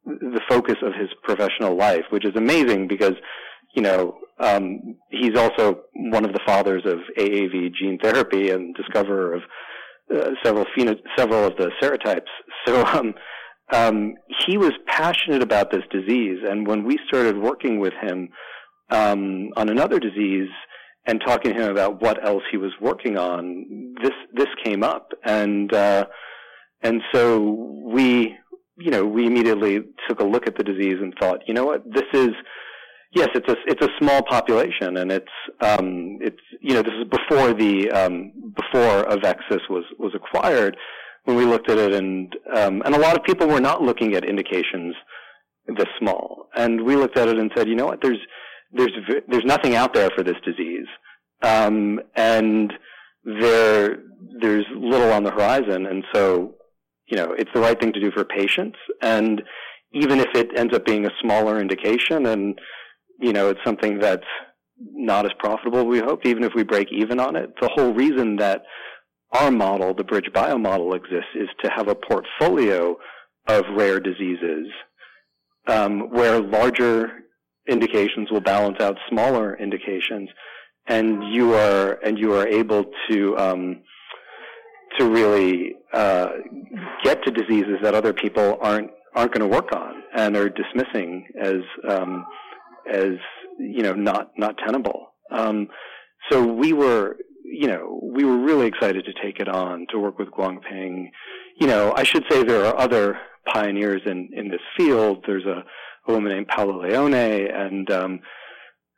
the 0.05 0.41
focus 0.49 0.77
of 0.83 0.93
his 0.93 1.09
professional 1.25 1.77
life, 1.77 2.05
which 2.11 2.27
is 2.27 2.37
amazing 2.37 2.87
because 2.87 3.15
you 3.75 3.83
know 3.83 4.19
um, 4.39 4.97
he's 5.11 5.37
also 5.37 5.81
one 5.95 6.25
of 6.25 6.33
the 6.33 6.41
fathers 6.47 6.83
of 6.85 6.99
AAV 7.19 7.73
gene 7.75 7.99
therapy 8.01 8.51
and 8.51 8.75
discoverer 8.75 9.35
of 9.35 9.43
uh, 10.15 10.31
several 10.43 10.67
pheno- 10.77 11.01
several 11.17 11.45
of 11.45 11.57
the 11.57 11.71
serotypes. 11.83 12.29
So 12.67 12.85
um, 12.85 13.15
um, 13.73 14.15
he 14.47 14.59
was 14.59 14.73
passionate 14.87 15.43
about 15.43 15.71
this 15.71 15.85
disease, 15.91 16.39
and 16.49 16.67
when 16.67 16.85
we 16.85 16.99
started 17.07 17.37
working 17.37 17.79
with 17.79 17.93
him 18.01 18.29
um, 18.91 19.51
on 19.57 19.69
another 19.69 19.99
disease 19.99 20.49
and 21.07 21.21
talking 21.25 21.55
to 21.55 21.65
him 21.65 21.71
about 21.71 22.03
what 22.03 22.25
else 22.27 22.43
he 22.51 22.57
was 22.57 22.73
working 22.81 23.17
on, 23.17 23.95
this 24.03 24.13
this 24.35 24.49
came 24.65 24.83
up, 24.83 25.13
and 25.25 25.73
uh, 25.73 26.07
and 26.83 27.01
so 27.13 27.41
we, 27.85 28.37
you 28.79 28.91
know, 28.91 29.05
we 29.05 29.27
immediately 29.27 29.81
took 30.09 30.21
a 30.21 30.25
look 30.25 30.47
at 30.47 30.57
the 30.57 30.65
disease 30.65 30.97
and 31.01 31.15
thought, 31.21 31.41
you 31.47 31.55
know 31.55 31.65
what, 31.65 31.85
this 31.93 32.05
is. 32.13 32.31
Yes, 33.13 33.29
it's 33.35 33.49
a 33.49 33.57
it's 33.67 33.85
a 33.85 33.89
small 33.99 34.23
population, 34.23 34.97
and 34.97 35.11
it's 35.11 35.27
um, 35.61 36.19
it's 36.21 36.41
you 36.61 36.75
know 36.75 36.83
this 36.83 36.93
is 36.93 37.09
before 37.09 37.53
the 37.53 37.91
um, 37.91 38.31
before 38.55 39.03
Avexis 39.05 39.69
was 39.69 39.83
was 39.99 40.13
acquired, 40.15 40.77
when 41.25 41.37
we 41.37 41.45
looked 41.45 41.71
at 41.71 41.79
it, 41.79 41.93
and 41.93 42.35
um, 42.55 42.83
and 42.85 42.95
a 42.95 42.99
lot 42.99 43.17
of 43.17 43.25
people 43.25 43.47
were 43.47 43.61
not 43.61 43.83
looking 43.83 44.15
at 44.15 44.25
indications 44.25 44.95
this 45.77 45.89
small, 45.99 46.49
and 46.57 46.83
we 46.85 46.97
looked 46.97 47.17
at 47.17 47.29
it 47.29 47.39
and 47.39 47.51
said, 47.55 47.69
you 47.69 47.77
know 47.77 47.87
what, 47.87 48.01
there's 48.03 48.19
there's 48.73 48.93
there's 49.29 49.45
nothing 49.45 49.75
out 49.75 49.95
there 49.95 50.11
for 50.17 50.23
this 50.23 50.37
disease, 50.45 50.87
um, 51.43 52.01
and 52.17 52.73
there 53.25 53.99
there's 54.41 54.65
little 54.75 55.13
on 55.13 55.25
the 55.25 55.31
horizon, 55.31 55.87
and 55.87 56.05
so 56.13 56.55
you 57.07 57.17
know 57.17 57.33
it's 57.39 57.51
the 57.55 57.61
right 57.61 57.79
thing 57.81 57.93
to 57.93 58.01
do 58.01 58.11
for 58.11 58.25
patients, 58.25 58.79
and 59.03 59.43
even 59.93 60.21
if 60.21 60.29
it 60.35 60.57
ends 60.57 60.75
up 60.75 60.87
being 60.87 61.07
a 61.07 61.11
smaller 61.21 61.61
indication, 61.61 62.27
and 62.27 62.59
you 63.21 63.33
know 63.33 63.51
it's 63.51 63.61
something 63.65 63.99
that's 63.99 64.27
not 64.93 65.27
as 65.27 65.33
profitable 65.39 65.85
we 65.85 65.99
hope, 65.99 66.25
even 66.25 66.43
if 66.43 66.53
we 66.55 66.63
break 66.63 66.89
even 66.91 67.21
on 67.21 67.37
it, 67.37 67.51
the 67.61 67.69
whole 67.75 67.93
reason 67.93 68.37
that 68.37 68.63
our 69.33 69.51
model, 69.51 69.95
the 69.95 70.05
BridgeBio 70.05 70.61
model 70.61 70.95
exists, 70.95 71.35
is 71.35 71.49
to 71.63 71.71
have 71.71 71.89
a 71.89 71.95
portfolio 71.95 72.97
of 73.47 73.65
rare 73.77 74.01
diseases 74.01 74.67
um, 75.67 76.11
where 76.11 76.41
larger 76.41 77.11
indications 77.69 78.31
will 78.31 78.41
balance 78.41 78.81
out 78.81 78.97
smaller 79.09 79.57
indications, 79.57 80.29
and 80.87 81.33
you 81.33 81.55
are 81.55 81.93
and 82.05 82.19
you 82.19 82.33
are 82.35 82.47
able 82.47 82.85
to 83.09 83.37
um, 83.39 83.83
to 84.99 85.09
really 85.09 85.75
uh, 85.93 86.29
get 87.05 87.23
to 87.25 87.31
diseases 87.31 87.77
that 87.83 87.95
other 87.95 88.13
people 88.13 88.59
aren't 88.61 88.91
aren't 89.15 89.33
going 89.33 89.49
to 89.49 89.57
work 89.57 89.73
on 89.75 90.03
and 90.15 90.37
are 90.37 90.49
dismissing 90.49 91.27
as 91.41 91.61
um, 91.89 92.27
as 92.91 93.13
you 93.59 93.83
know 93.83 93.93
not 93.93 94.31
not 94.37 94.57
tenable. 94.59 95.13
Um, 95.31 95.69
so 96.31 96.45
we 96.45 96.73
were 96.73 97.17
you 97.51 97.67
know, 97.67 98.01
we 98.03 98.25
were 98.25 98.39
really 98.39 98.67
excited 98.67 99.05
to 99.05 99.13
take 99.23 99.41
it 99.41 99.49
on 99.49 99.87
to 99.91 99.99
work 99.99 100.19
with 100.19 100.29
Guangping. 100.31 101.11
You 101.57 101.67
know, 101.67 101.93
I 101.97 102.05
should 102.05 102.25
say 102.31 102.43
there 102.43 102.65
are 102.65 102.79
other 102.79 103.19
pioneers 103.53 104.03
in, 104.07 104.31
in 104.33 104.49
this 104.49 104.61
field. 104.77 105.25
There's 105.27 105.47
a, 105.47 105.65
a 106.07 106.13
woman 106.13 106.33
named 106.33 106.49
Paula 106.49 106.81
Leone, 106.81 107.15
and 107.15 107.91
um, 107.91 108.21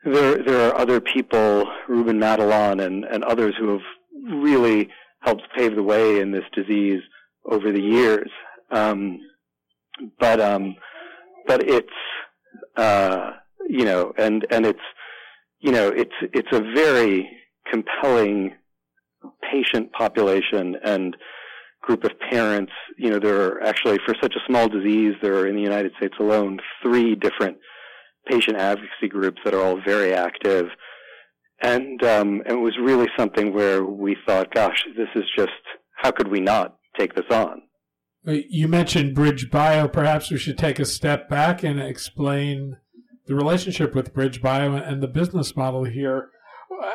there 0.04 0.42
there 0.42 0.68
are 0.68 0.78
other 0.78 1.00
people, 1.00 1.66
Reuben 1.88 2.18
Matalon 2.18 2.84
and, 2.84 3.04
and 3.04 3.24
others 3.24 3.54
who 3.58 3.70
have 3.70 4.34
really 4.42 4.88
helped 5.20 5.42
pave 5.56 5.74
the 5.74 5.82
way 5.82 6.20
in 6.20 6.32
this 6.32 6.44
disease 6.52 7.00
over 7.46 7.72
the 7.72 7.82
years. 7.82 8.30
Um, 8.70 9.18
but 10.18 10.40
um, 10.40 10.76
but 11.46 11.62
it's 11.68 11.88
uh, 12.76 13.32
you 13.68 13.84
know, 13.84 14.12
and 14.18 14.46
and 14.50 14.66
it's 14.66 14.80
you 15.62 15.70
know, 15.70 15.88
it's 15.88 16.14
it's 16.32 16.48
a 16.52 16.60
very 16.74 17.30
compelling 17.70 18.54
patient 19.50 19.92
population 19.92 20.76
and 20.84 21.16
group 21.82 22.04
of 22.04 22.12
parents. 22.30 22.72
You 22.96 23.10
know, 23.10 23.18
there 23.18 23.40
are 23.42 23.62
actually, 23.62 23.98
for 24.06 24.14
such 24.22 24.34
a 24.34 24.46
small 24.46 24.68
disease, 24.68 25.14
there 25.20 25.36
are 25.36 25.46
in 25.46 25.56
the 25.56 25.62
United 25.62 25.92
States 25.96 26.14
alone 26.18 26.58
three 26.82 27.14
different 27.14 27.58
patient 28.26 28.56
advocacy 28.56 29.08
groups 29.08 29.38
that 29.44 29.54
are 29.54 29.62
all 29.62 29.80
very 29.84 30.14
active. 30.14 30.66
And, 31.60 32.02
um, 32.04 32.42
it 32.46 32.54
was 32.54 32.76
really 32.80 33.08
something 33.16 33.52
where 33.52 33.84
we 33.84 34.16
thought, 34.26 34.52
gosh, 34.52 34.84
this 34.96 35.08
is 35.14 35.24
just, 35.36 35.50
how 35.96 36.10
could 36.10 36.28
we 36.28 36.40
not 36.40 36.76
take 36.98 37.14
this 37.14 37.30
on? 37.30 37.62
You 38.24 38.68
mentioned 38.68 39.16
Bridge 39.16 39.50
Bio. 39.50 39.88
Perhaps 39.88 40.30
we 40.30 40.38
should 40.38 40.58
take 40.58 40.78
a 40.78 40.84
step 40.84 41.28
back 41.28 41.64
and 41.64 41.80
explain 41.80 42.76
the 43.26 43.34
relationship 43.34 43.94
with 43.94 44.14
Bridge 44.14 44.40
Bio 44.40 44.74
and 44.74 45.02
the 45.02 45.08
business 45.08 45.56
model 45.56 45.84
here. 45.84 46.28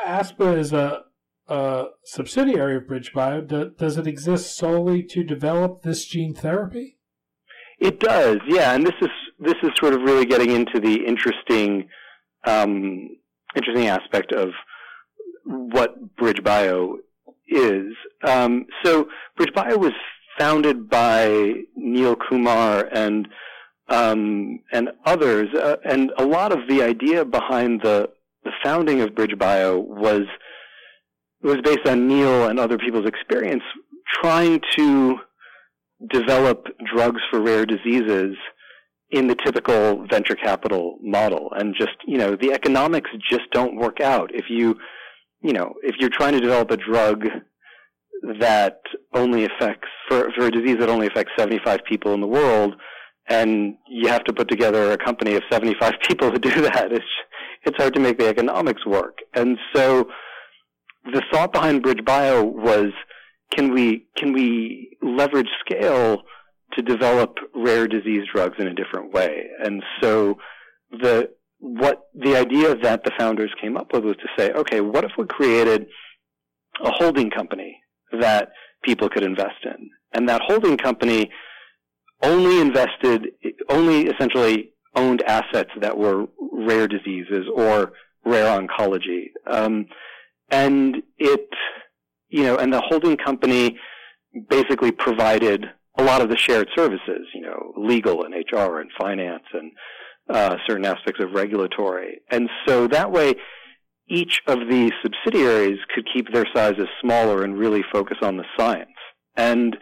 ASPA 0.05 0.57
is 0.57 0.73
a, 0.73 1.03
a 1.47 1.85
subsidiary 2.03 2.77
of 2.77 2.83
BridgeBio. 2.83 3.47
Do, 3.47 3.71
does 3.77 3.97
it 3.97 4.07
exist 4.07 4.57
solely 4.57 5.03
to 5.03 5.23
develop 5.23 5.81
this 5.81 6.05
gene 6.05 6.33
therapy? 6.33 6.97
It 7.79 7.99
does, 7.99 8.37
yeah. 8.47 8.73
And 8.73 8.85
this 8.85 8.95
is 9.01 9.09
this 9.39 9.55
is 9.61 9.69
sort 9.79 9.93
of 9.93 10.01
really 10.01 10.25
getting 10.25 10.51
into 10.51 10.79
the 10.79 11.05
interesting 11.05 11.89
um, 12.45 13.09
interesting 13.55 13.87
aspect 13.87 14.31
of 14.31 14.49
what 15.45 16.15
BridgeBio 16.15 16.95
is. 17.47 17.93
Um, 18.23 18.65
so 18.83 19.07
BridgeBio 19.39 19.77
was 19.77 19.93
founded 20.37 20.89
by 20.89 21.53
Neil 21.75 22.15
Kumar 22.15 22.87
and 22.91 23.27
um, 23.89 24.59
and 24.73 24.89
others, 25.05 25.47
uh, 25.55 25.77
and 25.85 26.11
a 26.17 26.25
lot 26.25 26.51
of 26.51 26.67
the 26.67 26.83
idea 26.83 27.23
behind 27.23 27.81
the 27.83 28.09
the 28.47 28.53
founding 28.63 29.01
of 29.01 29.09
BridgeBio 29.09 29.83
was 29.85 30.21
was 31.43 31.57
based 31.63 31.85
on 31.85 32.07
Neil 32.07 32.47
and 32.47 32.59
other 32.59 32.77
people's 32.77 33.05
experience 33.05 33.63
trying 34.21 34.61
to 34.77 35.17
develop 36.09 36.65
drugs 36.95 37.21
for 37.29 37.41
rare 37.41 37.65
diseases 37.65 38.35
in 39.11 39.27
the 39.27 39.35
typical 39.35 40.05
venture 40.09 40.35
capital 40.35 40.97
model. 41.01 41.49
And 41.57 41.75
just 41.77 41.97
you 42.07 42.17
know 42.17 42.37
the 42.37 42.53
economics 42.53 43.09
just 43.29 43.51
don't 43.51 43.75
work 43.75 43.99
out. 43.99 44.31
If 44.33 44.45
you 44.49 44.77
you 45.41 45.51
know 45.51 45.73
if 45.83 45.95
you're 45.99 46.09
trying 46.09 46.33
to 46.33 46.39
develop 46.39 46.71
a 46.71 46.77
drug 46.77 47.25
that 48.39 48.79
only 49.13 49.43
affects 49.43 49.89
for 50.07 50.31
for 50.37 50.45
a 50.45 50.51
disease 50.51 50.77
that 50.79 50.89
only 50.89 51.07
affects 51.07 51.33
75 51.37 51.81
people 51.83 52.13
in 52.13 52.21
the 52.21 52.27
world 52.27 52.75
and 53.29 53.75
you 53.89 54.07
have 54.07 54.23
to 54.23 54.33
put 54.33 54.47
together 54.47 54.91
a 54.93 54.97
company 54.97 55.35
of 55.35 55.43
75 55.51 55.93
people 56.07 56.31
to 56.31 56.39
do 56.39 56.61
that 56.61 56.91
it's 56.91 57.05
it's 57.67 57.77
hard 57.77 57.93
to 57.93 57.99
make 57.99 58.17
the 58.17 58.27
economics 58.27 58.85
work 58.85 59.19
and 59.33 59.57
so 59.75 60.07
the 61.13 61.21
thought 61.31 61.53
behind 61.53 61.83
Bridge 61.83 62.03
Bio 62.03 62.43
was 62.43 62.91
can 63.51 63.73
we 63.73 64.07
can 64.17 64.33
we 64.33 64.97
leverage 65.01 65.47
scale 65.65 66.23
to 66.73 66.81
develop 66.81 67.37
rare 67.55 67.87
disease 67.87 68.23
drugs 68.33 68.55
in 68.59 68.67
a 68.67 68.73
different 68.73 69.13
way. 69.13 69.45
And 69.63 69.83
so 70.01 70.37
the 70.91 71.29
what 71.59 72.03
the 72.13 72.35
idea 72.35 72.75
that 72.75 73.03
the 73.03 73.11
founders 73.17 73.51
came 73.59 73.77
up 73.77 73.93
with 73.93 74.03
was 74.03 74.15
to 74.17 74.27
say, 74.37 74.51
okay, 74.51 74.81
what 74.81 75.03
if 75.03 75.11
we 75.17 75.25
created 75.25 75.87
a 76.83 76.91
holding 76.91 77.31
company 77.31 77.79
that 78.19 78.49
people 78.83 79.09
could 79.09 79.23
invest 79.23 79.65
in? 79.65 79.89
And 80.13 80.29
that 80.29 80.41
holding 80.45 80.77
company 80.77 81.31
only 82.21 82.61
invested, 82.61 83.27
only 83.69 84.07
essentially 84.07 84.71
owned 84.95 85.21
assets 85.23 85.71
that 85.81 85.97
were 85.97 86.25
rare 86.51 86.87
diseases 86.87 87.45
or 87.53 87.93
rare 88.25 88.59
oncology. 88.59 89.31
Um, 89.49 89.85
and 90.49 90.97
it, 91.17 91.47
you 92.29 92.43
know, 92.43 92.57
and 92.57 92.73
the 92.73 92.81
holding 92.81 93.17
company 93.17 93.77
basically 94.49 94.91
provided 94.91 95.65
a 95.97 96.03
lot 96.03 96.21
of 96.21 96.29
the 96.29 96.37
shared 96.37 96.69
services, 96.75 97.27
you 97.33 97.41
know, 97.41 97.73
legal 97.75 98.23
and 98.23 98.33
HR 98.33 98.79
and 98.79 98.89
finance 98.99 99.43
and 99.53 99.71
uh, 100.29 100.55
certain 100.67 100.85
aspects 100.85 101.21
of 101.23 101.31
regulatory. 101.31 102.21
And 102.29 102.49
so 102.67 102.87
that 102.87 103.11
way, 103.11 103.35
each 104.09 104.41
of 104.47 104.59
the 104.59 104.91
subsidiaries 105.03 105.79
could 105.93 106.07
keep 106.13 106.31
their 106.31 106.45
sizes 106.55 106.87
smaller 107.01 107.43
and 107.43 107.57
really 107.57 107.83
focus 107.91 108.17
on 108.21 108.37
the 108.37 108.45
science. 108.57 108.89
And 109.35 109.75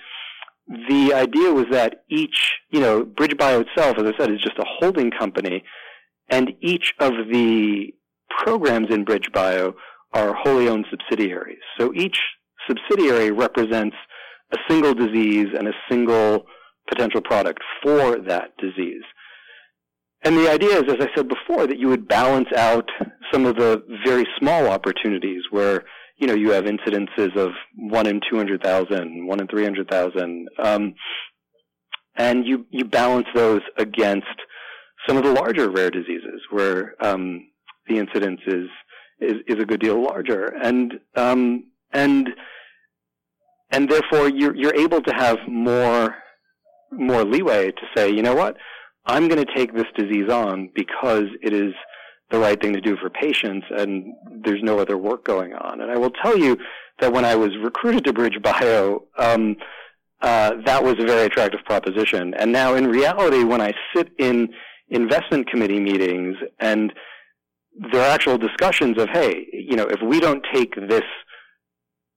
the 0.68 1.14
idea 1.14 1.52
was 1.52 1.66
that 1.72 2.04
each, 2.10 2.54
you 2.72 2.80
know, 2.80 3.06
BridgeBio 3.06 3.66
itself, 3.68 3.98
as 3.98 4.06
I 4.06 4.18
said, 4.18 4.32
is 4.32 4.42
just 4.42 4.58
a 4.58 4.66
holding 4.80 5.12
company, 5.12 5.64
and 6.30 6.54
each 6.62 6.94
of 7.00 7.12
the 7.32 7.94
programs 8.44 8.88
in 8.90 9.06
BridgeBio 9.06 9.74
are 10.14 10.34
wholly 10.34 10.68
owned 10.68 10.86
subsidiaries. 10.90 11.60
So 11.80 11.94
each 11.94 12.18
subsidiary 12.68 13.32
represents 13.32 13.96
a 14.52 14.58
single 14.68 14.94
disease 14.94 15.48
and 15.58 15.68
a 15.68 15.74
single 15.90 16.46
potential 16.88 17.22
product 17.22 17.62
for 17.84 18.18
that 18.28 18.56
disease. 18.58 19.04
And 20.24 20.36
the 20.38 20.50
idea 20.50 20.78
is, 20.78 20.84
as 20.92 20.98
I 21.00 21.10
said 21.16 21.28
before, 21.28 21.68
that 21.68 21.78
you 21.78 21.88
would 21.90 22.08
balance 22.08 22.50
out 22.56 22.90
some 23.32 23.46
of 23.46 23.58
the 23.58 23.84
very 24.04 24.26
small 24.40 24.68
opportunities 24.68 25.44
where, 25.52 25.84
you 26.18 26.28
know, 26.28 26.34
you 26.34 26.52
have 26.52 26.66
incidences 26.66 27.36
of 27.36 27.52
1 27.78 28.08
in 28.08 28.22
200,000, 28.30 29.28
1 29.28 29.40
in 29.40 29.48
300,000, 29.48 30.48
um, 30.64 30.94
and 32.18 32.46
you, 32.46 32.66
you 32.70 32.86
balance 32.86 33.28
those 33.36 33.62
against 33.78 34.26
some 35.08 35.18
of 35.18 35.24
the 35.24 35.34
larger 35.34 35.70
rare 35.70 35.92
diseases 35.92 36.42
where 36.50 36.96
um, 37.06 37.48
the 37.88 37.98
incidence 37.98 38.40
is, 38.48 38.68
is, 39.20 39.34
is 39.48 39.62
a 39.62 39.66
good 39.66 39.82
deal 39.82 40.02
larger. 40.02 40.54
And, 40.62 40.94
um, 41.16 41.66
and 41.94 42.30
and 43.72 43.90
therefore 43.90 44.30
you're 44.30 44.56
you're 44.56 44.76
able 44.76 45.02
to 45.02 45.14
have 45.16 45.38
more 45.48 46.16
more 46.92 47.24
leeway 47.24 47.72
to 47.72 47.82
say, 47.96 48.10
you 48.10 48.22
know 48.22 48.36
what, 48.36 48.56
I'm 49.06 49.28
going 49.28 49.44
to 49.44 49.56
take 49.56 49.74
this 49.74 49.88
disease 49.98 50.30
on 50.30 50.70
because 50.74 51.26
it 51.42 51.54
is 51.54 51.74
the 52.32 52.40
right 52.40 52.60
thing 52.60 52.74
to 52.74 52.82
do 52.82 52.98
for 52.98 53.10
patients, 53.10 53.68
and 53.70 54.14
there's 54.44 54.64
no 54.64 54.80
other 54.80 54.98
work 54.98 55.24
going 55.24 55.54
on. 55.54 55.82
And 55.82 55.92
I 55.92 55.98
will 55.98 56.12
tell 56.12 56.38
you 56.38 56.58
that 57.00 57.14
when 57.14 57.26
I 57.26 57.36
was 57.36 57.52
recruited 57.62 58.06
to 58.06 58.14
BridgeBio, 58.14 59.02
um, 59.18 59.56
uh, 60.22 60.54
that 60.66 60.84
was 60.84 60.96
a 61.00 61.06
very 61.06 61.26
attractive 61.26 61.64
proposition. 61.66 62.34
And 62.34 62.52
now, 62.52 62.76
in 62.76 62.88
reality, 62.88 63.44
when 63.44 63.62
I 63.62 63.74
sit 63.96 64.10
in 64.18 64.50
investment 64.90 65.50
committee 65.50 65.80
meetings 65.80 66.38
and 66.60 66.94
there 67.92 68.02
are 68.02 68.10
actual 68.10 68.38
discussions 68.38 68.98
of, 68.98 69.10
hey, 69.10 69.46
you 69.52 69.76
know, 69.76 69.86
if 69.86 70.00
we 70.02 70.20
don't 70.20 70.44
take 70.54 70.74
this 70.90 71.04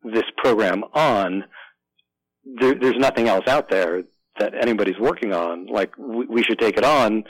this 0.04 0.24
program 0.36 0.84
on, 0.94 1.44
there, 2.60 2.74
there's 2.74 2.96
nothing 2.96 3.26
else 3.28 3.46
out 3.48 3.68
there 3.68 4.04
that 4.38 4.54
anybody's 4.54 4.98
working 4.98 5.32
on. 5.32 5.66
Like 5.66 5.96
we, 5.98 6.26
we 6.26 6.42
should 6.42 6.58
take 6.60 6.78
it 6.78 6.84
on 6.84 7.24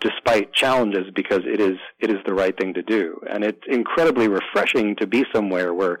despite 0.00 0.52
challenges 0.52 1.04
because 1.14 1.40
it 1.44 1.60
is 1.60 1.76
it 2.00 2.10
is 2.10 2.18
the 2.26 2.34
right 2.34 2.56
thing 2.58 2.74
to 2.74 2.82
do. 2.82 3.20
And 3.30 3.44
it's 3.44 3.62
incredibly 3.68 4.28
refreshing 4.28 4.96
to 4.96 5.06
be 5.06 5.24
somewhere 5.34 5.74
where 5.74 5.98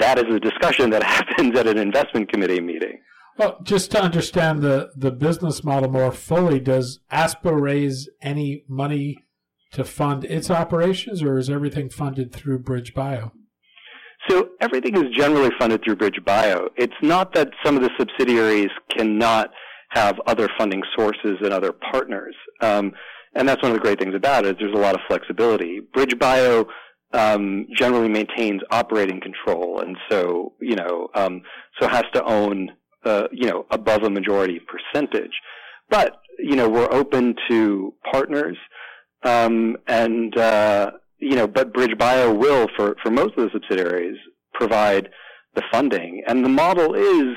that 0.00 0.18
is 0.18 0.34
a 0.34 0.40
discussion 0.40 0.90
that 0.90 1.02
happens 1.16 1.58
at 1.58 1.66
an 1.66 1.78
investment 1.78 2.30
committee 2.30 2.60
meeting. 2.60 3.00
Well, 3.38 3.58
just 3.62 3.90
to 3.90 4.00
understand 4.00 4.62
the, 4.62 4.90
the 4.96 5.10
business 5.10 5.62
model 5.62 5.90
more 5.90 6.10
fully, 6.10 6.58
does 6.58 7.00
ASPA 7.12 7.60
raise 7.60 8.08
any 8.22 8.64
money 8.66 9.24
to 9.72 9.84
fund 9.84 10.24
its 10.24 10.50
operations, 10.50 11.22
or 11.22 11.36
is 11.36 11.50
everything 11.50 11.90
funded 11.90 12.32
through 12.32 12.60
BridgeBio? 12.60 13.32
So 14.28 14.48
everything 14.60 14.96
is 14.96 15.14
generally 15.14 15.50
funded 15.58 15.84
through 15.84 15.96
BridgeBio. 15.96 16.68
It's 16.76 16.94
not 17.02 17.34
that 17.34 17.50
some 17.62 17.76
of 17.76 17.82
the 17.82 17.90
subsidiaries 17.98 18.70
cannot 18.96 19.50
have 19.96 20.20
other 20.26 20.48
funding 20.58 20.82
sources 20.96 21.36
and 21.42 21.52
other 21.52 21.72
partners. 21.72 22.34
Um, 22.60 22.92
and 23.34 23.48
that's 23.48 23.62
one 23.62 23.72
of 23.72 23.76
the 23.76 23.82
great 23.82 23.98
things 23.98 24.14
about 24.14 24.46
it. 24.46 24.56
There's 24.58 24.74
a 24.74 24.80
lot 24.80 24.94
of 24.94 25.00
flexibility. 25.08 25.80
BridgeBio 25.96 26.66
um, 27.12 27.66
generally 27.74 28.08
maintains 28.08 28.60
operating 28.70 29.20
control, 29.20 29.80
and 29.80 29.96
so 30.08 30.52
you 30.60 30.76
know, 30.76 31.08
um, 31.14 31.42
so 31.78 31.88
has 31.88 32.04
to 32.14 32.24
own 32.24 32.70
uh, 33.04 33.28
you 33.32 33.48
know 33.48 33.66
above 33.70 34.02
a 34.02 34.10
majority 34.10 34.60
percentage. 34.60 35.32
But 35.88 36.20
you 36.38 36.56
know, 36.56 36.68
we're 36.68 36.92
open 36.92 37.34
to 37.48 37.94
partners, 38.10 38.56
um, 39.22 39.76
and 39.86 40.36
uh, 40.36 40.90
you 41.18 41.36
know, 41.36 41.46
but 41.46 41.72
BridgeBio 41.72 42.36
will, 42.36 42.68
for, 42.76 42.96
for 43.02 43.10
most 43.10 43.36
of 43.36 43.44
the 43.44 43.50
subsidiaries, 43.52 44.18
provide 44.54 45.08
the 45.54 45.62
funding. 45.72 46.22
And 46.26 46.44
the 46.44 46.48
model 46.48 46.94
is, 46.94 47.36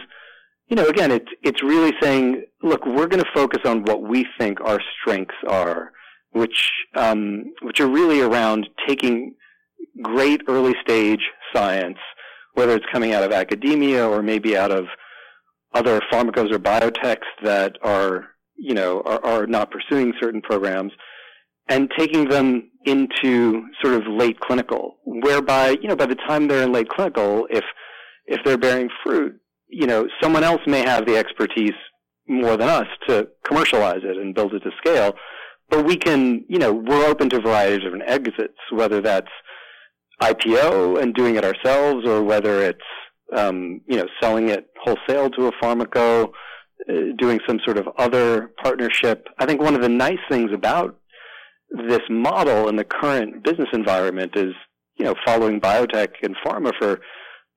you 0.69 0.75
know, 0.75 0.85
again, 0.85 1.11
it's, 1.11 1.29
it's 1.41 1.63
really 1.63 1.93
saying, 1.99 2.43
look, 2.61 2.85
we're 2.85 3.07
going 3.07 3.23
to 3.23 3.31
focus 3.33 3.61
on 3.65 3.83
what 3.83 4.03
we 4.03 4.25
think 4.37 4.61
our 4.61 4.79
strengths 5.01 5.35
are, 5.47 5.91
which, 6.31 6.71
um, 6.95 7.45
which 7.63 7.79
are 7.79 7.87
really 7.87 8.21
around 8.21 8.69
taking 8.87 9.33
great 10.01 10.41
early 10.47 10.75
stage 10.81 11.21
science, 11.53 11.97
whether 12.53 12.75
it's 12.75 12.85
coming 12.91 13.13
out 13.13 13.23
of 13.23 13.31
academia 13.31 14.07
or 14.07 14.21
maybe 14.21 14.55
out 14.55 14.71
of 14.71 14.85
other 15.73 16.01
pharmacos 16.11 16.51
or 16.51 16.59
biotechs 16.59 17.27
that 17.43 17.75
are, 17.81 18.27
you 18.55 18.75
know, 18.75 19.01
are, 19.05 19.25
are 19.25 19.47
not 19.47 19.71
pursuing 19.71 20.13
certain 20.19 20.41
programs, 20.41 20.91
and 21.67 21.89
taking 21.97 22.29
them 22.29 22.69
into 22.85 23.63
sort 23.83 23.95
of 23.95 24.03
late 24.07 24.39
clinical, 24.39 24.97
whereby, 25.05 25.77
you 25.81 25.87
know, 25.87 25.95
by 25.95 26.05
the 26.05 26.15
time 26.27 26.47
they're 26.47 26.63
in 26.63 26.71
late 26.71 26.89
clinical, 26.89 27.47
if, 27.49 27.63
if 28.25 28.39
they're 28.43 28.57
bearing 28.57 28.89
fruit, 29.03 29.39
you 29.69 29.85
know, 29.85 30.07
someone 30.21 30.43
else 30.43 30.61
may 30.67 30.81
have 30.81 31.05
the 31.05 31.17
expertise 31.17 31.73
more 32.27 32.57
than 32.57 32.69
us 32.69 32.87
to 33.07 33.27
commercialize 33.45 34.01
it 34.03 34.17
and 34.17 34.35
build 34.35 34.53
it 34.53 34.59
to 34.61 34.71
scale. 34.77 35.13
But 35.69 35.85
we 35.85 35.95
can, 35.95 36.45
you 36.47 36.57
know, 36.57 36.73
we're 36.73 37.05
open 37.05 37.29
to 37.29 37.37
a 37.37 37.41
variety 37.41 37.75
of 37.75 37.81
different 37.81 38.09
exits, 38.09 38.57
whether 38.71 39.01
that's 39.01 39.29
IPO 40.21 41.01
and 41.01 41.13
doing 41.13 41.35
it 41.35 41.45
ourselves 41.45 42.07
or 42.07 42.23
whether 42.23 42.63
it's, 42.63 42.79
um, 43.35 43.81
you 43.87 43.97
know, 43.97 44.07
selling 44.19 44.49
it 44.49 44.67
wholesale 44.83 45.29
to 45.31 45.47
a 45.47 45.51
pharmaco, 45.53 46.31
uh, 46.89 46.93
doing 47.17 47.39
some 47.47 47.59
sort 47.63 47.77
of 47.77 47.87
other 47.97 48.51
partnership. 48.61 49.27
I 49.37 49.45
think 49.45 49.61
one 49.61 49.75
of 49.75 49.81
the 49.81 49.89
nice 49.89 50.19
things 50.29 50.51
about 50.51 50.97
this 51.87 52.01
model 52.09 52.67
in 52.67 52.75
the 52.75 52.83
current 52.83 53.43
business 53.43 53.69
environment 53.73 54.31
is, 54.35 54.53
you 54.97 55.05
know, 55.05 55.13
following 55.25 55.61
biotech 55.61 56.09
and 56.23 56.35
pharma 56.43 56.71
for 56.79 56.99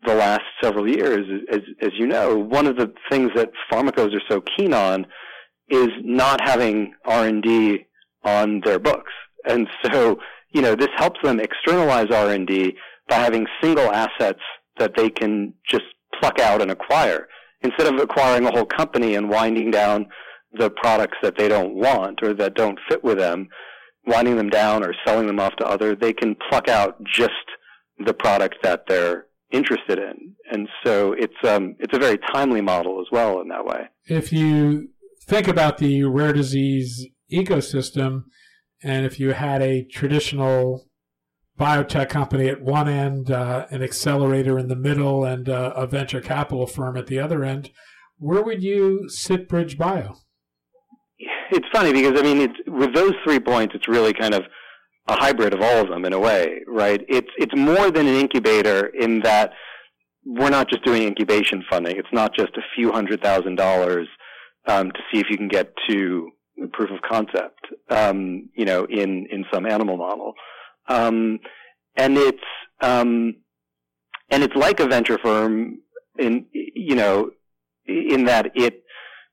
the 0.05 0.15
last 0.15 0.43
several 0.63 0.89
years, 0.89 1.27
as, 1.51 1.61
as 1.81 1.91
you 1.99 2.07
know, 2.07 2.37
one 2.37 2.67
of 2.67 2.77
the 2.77 2.93
things 3.11 3.31
that 3.35 3.51
pharmacos 3.71 4.15
are 4.15 4.23
so 4.29 4.43
keen 4.57 4.75
on 4.75 5.07
is 5.69 5.89
not 6.03 6.41
having 6.47 6.95
R&D 7.05 7.87
on 8.25 8.61
their 8.65 8.79
books. 8.79 9.13
And 9.49 9.69
so, 9.85 10.19
you 10.51 10.61
know, 10.61 10.75
this 10.75 10.89
helps 10.97 11.21
them 11.23 11.41
externalize 11.41 12.11
R&D 12.11 12.77
by 13.09 13.17
having 13.17 13.47
single 13.61 13.91
assets 13.93 14.41
that 14.79 14.93
they 14.97 15.11
can 15.11 15.55
just 15.69 15.85
pluck 16.21 16.39
out 16.41 16.63
and 16.63 16.71
acquire 16.71 17.29
instead 17.63 17.93
of 17.93 18.01
acquiring 18.01 18.45
a 18.47 18.51
whole 18.51 18.67
company 18.67 19.15
and 19.15 19.29
winding 19.29 19.71
down 19.71 20.07
the 20.59 20.71
products 20.71 21.17
that 21.23 21.37
they 21.37 21.49
don't 21.49 21.75
want 21.75 22.21
or 22.23 22.35
that 22.35 22.55
don't 22.55 22.79
fit 22.89 23.03
with 23.03 23.19
them, 23.19 23.49
winding 24.07 24.37
them 24.37 24.51
down 24.51 24.85
or 24.85 24.95
selling 25.07 25.27
them 25.27 25.41
off 25.41 25.55
to 25.57 25.67
other, 25.67 25.95
they 25.95 26.13
can 26.13 26.37
pluck 26.49 26.69
out 26.69 27.03
just 27.05 27.31
the 28.05 28.13
product 28.13 28.57
that 28.63 28.85
they're 28.89 29.27
interested 29.53 29.99
in. 29.99 30.35
And 30.51 30.69
so 30.85 31.13
it's 31.13 31.37
um, 31.45 31.77
it's 31.79 31.95
a 31.95 31.99
very 31.99 32.19
timely 32.33 32.61
model 32.61 33.01
as 33.01 33.07
well 33.13 33.41
in 33.41 33.49
that 33.49 33.65
way. 33.65 33.89
If 34.07 34.33
you 34.33 34.89
think 35.27 35.49
about 35.49 35.79
the 35.79 36.05
rare 36.05 36.33
disease 36.33 37.07
ecosystem, 37.33 38.25
and 38.83 39.07
if 39.07 39.21
you 39.21 39.33
had 39.33 39.63
a 39.63 39.85
traditional 39.85 40.89
biotech 41.59 42.09
company 42.09 42.49
at 42.49 42.63
one 42.63 42.89
end, 42.89 43.31
uh, 43.31 43.67
an 43.71 43.83
accelerator 43.83 44.59
in 44.59 44.69
the 44.69 44.77
middle, 44.77 45.25
and 45.25 45.49
uh, 45.49 45.73
a 45.77 45.87
venture 45.87 46.21
capital 46.21 46.67
firm 46.67 46.97
at 46.97 47.07
the 47.07 47.19
other 47.19 47.45
end, 47.45 47.71
where 48.19 48.43
would 48.43 48.63
you 48.63 49.09
sit 49.09 49.49
Bridge 49.49 49.79
Bio? 49.79 50.17
It's 51.51 51.69
funny 51.73 51.93
because 51.93 52.19
I 52.19 52.23
mean, 52.23 52.41
it's, 52.41 52.59
with 52.67 52.95
those 52.95 53.13
three 53.25 53.39
points, 53.39 53.75
it's 53.75 53.89
really 53.89 54.13
kind 54.13 54.35
of 54.35 54.43
a 55.09 55.15
hybrid 55.15 55.53
of 55.53 55.61
all 55.61 55.79
of 55.79 55.89
them 55.89 56.05
in 56.05 56.13
a 56.13 56.19
way, 56.19 56.61
right? 56.67 57.01
It's 57.09 57.31
it's 57.37 57.55
more 57.57 57.91
than 57.91 58.07
an 58.07 58.15
incubator 58.15 58.87
in 58.87 59.21
that 59.21 59.53
we're 60.25 60.51
not 60.51 60.69
just 60.69 60.85
doing 60.85 61.03
incubation 61.03 61.65
funding. 61.69 61.97
It's 61.97 62.13
not 62.13 62.35
just 62.37 62.57
a 62.57 62.63
few 62.77 62.93
hundred 62.93 63.23
thousand 63.23 63.57
dollars 63.57 64.09
um, 64.67 64.91
to 64.93 64.99
see 65.13 65.21
if 65.21 65.27
you 65.29 65.37
can 65.37 65.49
get 65.49 65.73
to 65.89 66.31
proof 66.73 66.91
of 66.91 67.01
concept, 67.09 67.61
um, 67.91 68.49
you 68.55 68.65
know, 68.65 68.85
in 68.85 69.27
in 69.31 69.45
some 69.53 69.67
animal 69.67 69.97
model. 69.97 70.35
Um, 70.89 71.41
and 71.97 72.17
it's 72.17 72.39
um, 72.81 73.37
and 74.31 74.43
it's 74.43 74.55
like 74.55 74.81
a 74.81 74.87
venture 74.87 75.19
firm 75.19 75.79
in 76.19 76.47
you 76.53 76.95
know 76.95 77.31
in 77.87 78.25
that 78.27 78.53
it 78.55 78.83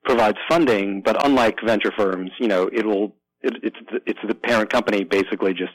provides 0.04 0.38
funding, 0.48 1.02
but 1.04 1.24
unlike 1.24 1.58
venture 1.64 1.92
firms, 1.96 2.32
you 2.40 2.48
know, 2.48 2.70
it'll 2.74 3.16
it, 3.42 3.54
it's 3.64 3.78
the, 3.92 4.00
it's 4.06 4.20
the 4.28 4.36
parent 4.36 4.70
company 4.70 5.04
basically 5.04 5.54
just 5.54 5.74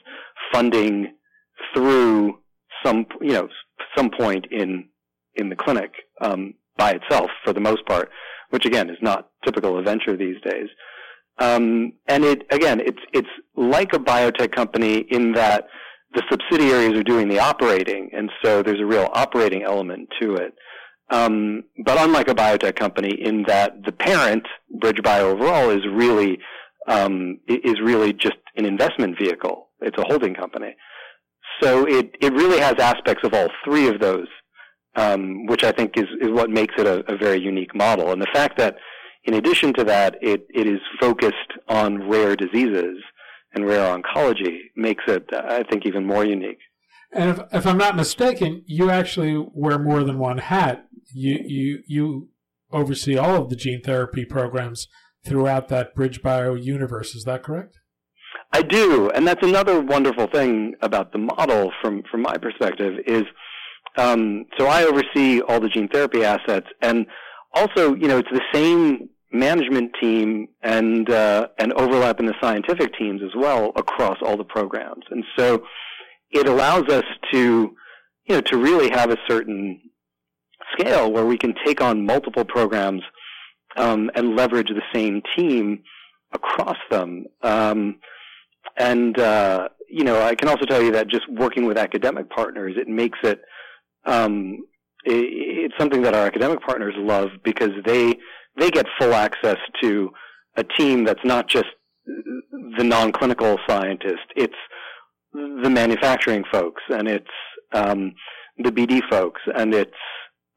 funding 0.52 1.14
through 1.74 2.38
some 2.84 3.06
you 3.20 3.32
know 3.32 3.48
some 3.96 4.10
point 4.10 4.46
in 4.50 4.88
in 5.36 5.48
the 5.48 5.56
clinic 5.56 5.92
um, 6.20 6.54
by 6.76 6.92
itself 6.92 7.30
for 7.44 7.52
the 7.52 7.60
most 7.60 7.84
part, 7.86 8.10
which 8.50 8.66
again 8.66 8.90
is 8.90 8.98
not 9.00 9.30
typical 9.44 9.78
of 9.78 9.84
venture 9.84 10.16
these 10.16 10.40
days. 10.44 10.68
Um, 11.38 11.94
and 12.06 12.24
it 12.24 12.46
again, 12.50 12.80
it's 12.80 13.00
it's 13.12 13.28
like 13.56 13.92
a 13.92 13.98
biotech 13.98 14.52
company 14.52 14.98
in 15.10 15.32
that 15.32 15.66
the 16.14 16.22
subsidiaries 16.30 16.96
are 16.96 17.02
doing 17.02 17.28
the 17.28 17.40
operating, 17.40 18.10
and 18.12 18.30
so 18.44 18.62
there's 18.62 18.80
a 18.80 18.86
real 18.86 19.10
operating 19.12 19.62
element 19.64 20.08
to 20.20 20.34
it. 20.36 20.54
Um, 21.10 21.64
but 21.84 21.98
unlike 21.98 22.28
a 22.28 22.34
biotech 22.34 22.76
company, 22.76 23.10
in 23.10 23.44
that 23.46 23.84
the 23.84 23.92
parent, 23.92 24.44
BridgeBio 24.78 25.20
overall, 25.20 25.70
is 25.70 25.82
really 25.92 26.38
um, 26.86 27.38
is 27.48 27.80
really 27.82 28.12
just 28.12 28.36
an 28.56 28.66
investment 28.66 29.16
vehicle. 29.18 29.68
It's 29.80 29.98
a 29.98 30.04
holding 30.06 30.34
company. 30.34 30.74
So 31.62 31.86
it 31.86 32.14
it 32.20 32.32
really 32.32 32.58
has 32.58 32.74
aspects 32.78 33.24
of 33.24 33.34
all 33.34 33.48
three 33.64 33.88
of 33.88 34.00
those, 34.00 34.26
um, 34.96 35.46
which 35.46 35.64
I 35.64 35.72
think 35.72 35.96
is 35.96 36.06
is 36.20 36.30
what 36.30 36.50
makes 36.50 36.74
it 36.78 36.86
a, 36.86 37.04
a 37.12 37.16
very 37.16 37.40
unique 37.40 37.74
model. 37.74 38.12
And 38.12 38.20
the 38.20 38.30
fact 38.32 38.58
that 38.58 38.76
in 39.24 39.34
addition 39.34 39.72
to 39.74 39.84
that, 39.84 40.16
it, 40.20 40.46
it 40.50 40.66
is 40.66 40.80
focused 41.00 41.52
on 41.68 42.08
rare 42.08 42.36
diseases 42.36 42.98
and 43.54 43.66
rare 43.66 43.96
oncology 43.96 44.58
makes 44.76 45.04
it, 45.06 45.24
I 45.32 45.62
think, 45.62 45.86
even 45.86 46.06
more 46.06 46.24
unique. 46.24 46.58
And 47.12 47.30
if, 47.30 47.40
if 47.52 47.66
I'm 47.66 47.78
not 47.78 47.96
mistaken, 47.96 48.62
you 48.66 48.90
actually 48.90 49.42
wear 49.54 49.78
more 49.78 50.02
than 50.04 50.18
one 50.18 50.38
hat. 50.38 50.86
You, 51.12 51.38
you, 51.44 51.82
you 51.86 52.28
oversee 52.70 53.16
all 53.16 53.42
of 53.42 53.50
the 53.50 53.56
gene 53.56 53.80
therapy 53.82 54.24
programs 54.24 54.88
throughout 55.26 55.68
that 55.68 55.94
BridgeBio 55.96 56.62
universe. 56.62 57.14
Is 57.14 57.24
that 57.24 57.42
correct? 57.42 57.78
I 58.52 58.62
do, 58.62 59.10
and 59.10 59.26
that's 59.26 59.44
another 59.46 59.80
wonderful 59.80 60.26
thing 60.28 60.74
about 60.80 61.12
the 61.12 61.18
model 61.18 61.72
from 61.82 62.02
from 62.10 62.22
my 62.22 62.36
perspective 62.36 62.94
is 63.06 63.24
um, 63.96 64.46
so 64.58 64.66
I 64.66 64.84
oversee 64.84 65.40
all 65.40 65.60
the 65.60 65.68
gene 65.68 65.88
therapy 65.88 66.24
assets, 66.24 66.66
and 66.80 67.06
also 67.52 67.94
you 67.94 68.08
know 68.08 68.18
it's 68.18 68.30
the 68.30 68.42
same 68.52 69.08
management 69.32 69.90
team 70.00 70.48
and 70.62 71.10
uh, 71.10 71.48
and 71.58 71.72
overlap 71.74 72.20
in 72.20 72.26
the 72.26 72.34
scientific 72.40 72.96
teams 72.96 73.22
as 73.22 73.34
well 73.36 73.72
across 73.76 74.18
all 74.24 74.36
the 74.36 74.44
programs. 74.44 75.04
And 75.10 75.24
so 75.36 75.64
it 76.30 76.48
allows 76.48 76.84
us 76.88 77.04
to 77.32 77.74
you 78.26 78.34
know 78.34 78.40
to 78.40 78.56
really 78.56 78.90
have 78.90 79.10
a 79.10 79.16
certain 79.28 79.80
scale 80.72 81.10
where 81.12 81.26
we 81.26 81.38
can 81.38 81.54
take 81.64 81.80
on 81.80 82.06
multiple 82.06 82.44
programs 82.44 83.02
um, 83.76 84.10
and 84.14 84.36
leverage 84.36 84.68
the 84.68 84.82
same 84.92 85.22
team 85.36 85.82
across 86.32 86.76
them. 86.90 87.24
Um, 87.42 87.96
and 88.76 89.18
uh, 89.18 89.68
you 89.88 90.04
know, 90.04 90.22
I 90.22 90.34
can 90.34 90.48
also 90.48 90.64
tell 90.64 90.82
you 90.82 90.92
that 90.92 91.08
just 91.08 91.30
working 91.30 91.66
with 91.66 91.78
academic 91.78 92.30
partners, 92.30 92.74
it 92.76 92.88
makes 92.88 93.18
it 93.22 93.40
um, 94.04 94.64
it, 95.04 95.24
it's 95.70 95.74
something 95.78 96.02
that 96.02 96.14
our 96.14 96.26
academic 96.26 96.60
partners 96.62 96.94
love 96.96 97.28
because 97.44 97.70
they 97.84 98.18
they 98.58 98.70
get 98.70 98.86
full 98.98 99.14
access 99.14 99.58
to 99.82 100.10
a 100.56 100.64
team 100.64 101.04
that's 101.04 101.24
not 101.24 101.48
just 101.48 101.66
the 102.06 102.84
non-clinical 102.84 103.58
scientist. 103.68 104.22
It's 104.36 104.54
the 105.32 105.70
manufacturing 105.70 106.44
folks, 106.52 106.82
and 106.88 107.08
it's 107.08 107.26
um, 107.72 108.12
the 108.58 108.70
BD 108.70 109.00
folks, 109.10 109.40
and 109.54 109.74
it's 109.74 109.90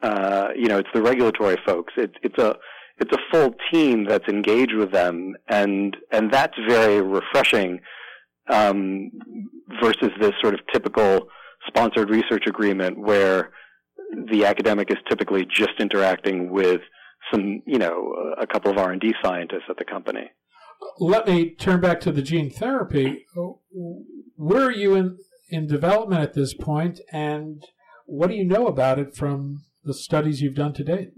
uh, 0.01 0.49
you 0.55 0.67
know 0.67 0.77
it's 0.77 0.89
the 0.93 1.01
regulatory 1.01 1.57
folks. 1.65 1.93
It, 1.97 2.11
it's 2.21 2.37
a 2.37 2.55
it's 2.99 3.13
a 3.13 3.19
full 3.31 3.53
team 3.71 4.05
that's 4.05 4.27
engaged 4.27 4.73
with 4.73 4.91
them, 4.91 5.35
and 5.47 5.95
and 6.11 6.31
that's 6.31 6.55
very 6.67 7.01
refreshing 7.01 7.79
um, 8.49 9.11
versus 9.81 10.09
this 10.19 10.33
sort 10.41 10.53
of 10.53 10.61
typical 10.73 11.27
sponsored 11.67 12.09
research 12.09 12.45
agreement 12.47 12.97
where 12.97 13.51
the 14.31 14.45
academic 14.45 14.89
is 14.89 14.97
typically 15.09 15.45
just 15.45 15.79
interacting 15.79 16.51
with 16.51 16.81
some, 17.31 17.61
you 17.65 17.77
know, 17.77 18.13
a 18.39 18.47
couple 18.47 18.71
of 18.71 18.77
R&D 18.77 19.13
scientists 19.21 19.65
at 19.69 19.77
the 19.77 19.83
company. 19.83 20.31
Let 20.99 21.27
me 21.27 21.51
turn 21.55 21.81
back 21.81 21.99
to 22.01 22.11
the 22.11 22.21
gene 22.21 22.49
therapy. 22.49 23.25
Where 24.35 24.67
are 24.67 24.71
you 24.71 24.95
in, 24.95 25.17
in 25.49 25.67
development 25.67 26.21
at 26.21 26.35
this 26.35 26.53
point, 26.53 27.01
and 27.11 27.63
what 28.05 28.29
do 28.29 28.35
you 28.35 28.45
know 28.45 28.67
about 28.67 28.99
it 28.99 29.15
from 29.15 29.63
the 29.83 29.93
studies 29.93 30.41
you've 30.41 30.55
done 30.55 30.73
to 30.73 30.83
date? 30.83 31.11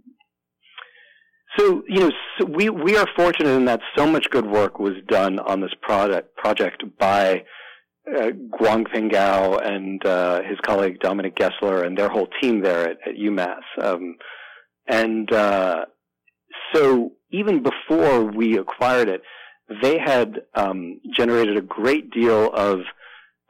So, 1.57 1.83
you 1.87 1.99
know, 1.99 2.11
so 2.37 2.45
we, 2.45 2.69
we 2.69 2.95
are 2.95 3.07
fortunate 3.15 3.49
in 3.49 3.65
that 3.65 3.81
so 3.97 4.05
much 4.05 4.29
good 4.29 4.45
work 4.45 4.79
was 4.79 4.93
done 5.07 5.39
on 5.39 5.61
this 5.61 5.73
product, 5.81 6.35
project 6.35 6.83
by 6.99 7.43
uh, 8.07 8.31
Guangping 8.59 9.11
Gao 9.11 9.57
and 9.57 10.03
uh, 10.05 10.41
his 10.43 10.57
colleague 10.65 10.99
Dominic 10.99 11.35
Gessler 11.35 11.85
and 11.85 11.97
their 11.97 12.09
whole 12.09 12.27
team 12.41 12.61
there 12.61 12.91
at, 12.91 12.97
at 13.05 13.15
UMass. 13.15 13.61
Um, 13.81 14.15
and 14.87 15.31
uh, 15.31 15.85
so 16.73 17.13
even 17.31 17.63
before 17.63 18.23
we 18.23 18.57
acquired 18.57 19.09
it, 19.09 19.21
they 19.81 19.97
had 19.97 20.41
um, 20.55 20.99
generated 21.15 21.57
a 21.57 21.61
great 21.61 22.11
deal 22.11 22.51
of 22.51 22.79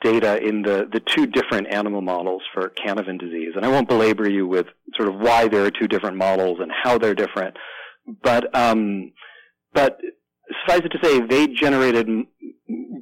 data 0.01 0.41
in 0.41 0.61
the, 0.61 0.87
the 0.91 0.99
two 0.99 1.25
different 1.25 1.67
animal 1.67 2.01
models 2.01 2.41
for 2.53 2.69
Canavan 2.69 3.19
disease. 3.19 3.53
And 3.55 3.65
I 3.65 3.69
won't 3.69 3.89
belabor 3.89 4.29
you 4.29 4.47
with 4.47 4.67
sort 4.95 5.09
of 5.09 5.15
why 5.15 5.47
there 5.47 5.65
are 5.65 5.71
two 5.71 5.87
different 5.87 6.17
models 6.17 6.59
and 6.61 6.71
how 6.71 6.97
they're 6.97 7.15
different. 7.15 7.57
But, 8.23 8.53
um, 8.55 9.11
but 9.73 9.99
suffice 10.61 10.85
it 10.85 10.89
to 10.89 10.99
say, 11.03 11.19
they 11.19 11.47
generated 11.47 12.07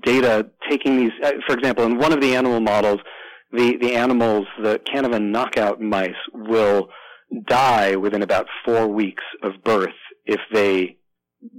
data 0.04 0.50
taking 0.70 0.98
these, 0.98 1.12
uh, 1.24 1.34
for 1.46 1.56
example, 1.56 1.86
in 1.86 1.98
one 1.98 2.14
of 2.14 2.22
the 2.22 2.36
animal 2.36 2.60
models, 2.60 3.00
the, 3.52 3.78
the 3.78 3.96
animals, 3.96 4.46
the 4.62 4.80
Canavan 4.80 5.32
knockout 5.32 5.82
mice 5.82 6.12
will 6.34 6.90
die 7.48 7.96
within 7.96 8.22
about 8.22 8.48
four 8.66 8.88
weeks 8.88 9.24
of 9.44 9.64
birth 9.64 9.96
if 10.26 10.40
they 10.52 10.98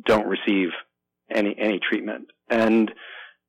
don't 0.06 0.26
receive 0.26 0.68
any 1.30 1.54
any 1.58 1.78
treatment. 1.78 2.26
And 2.48 2.90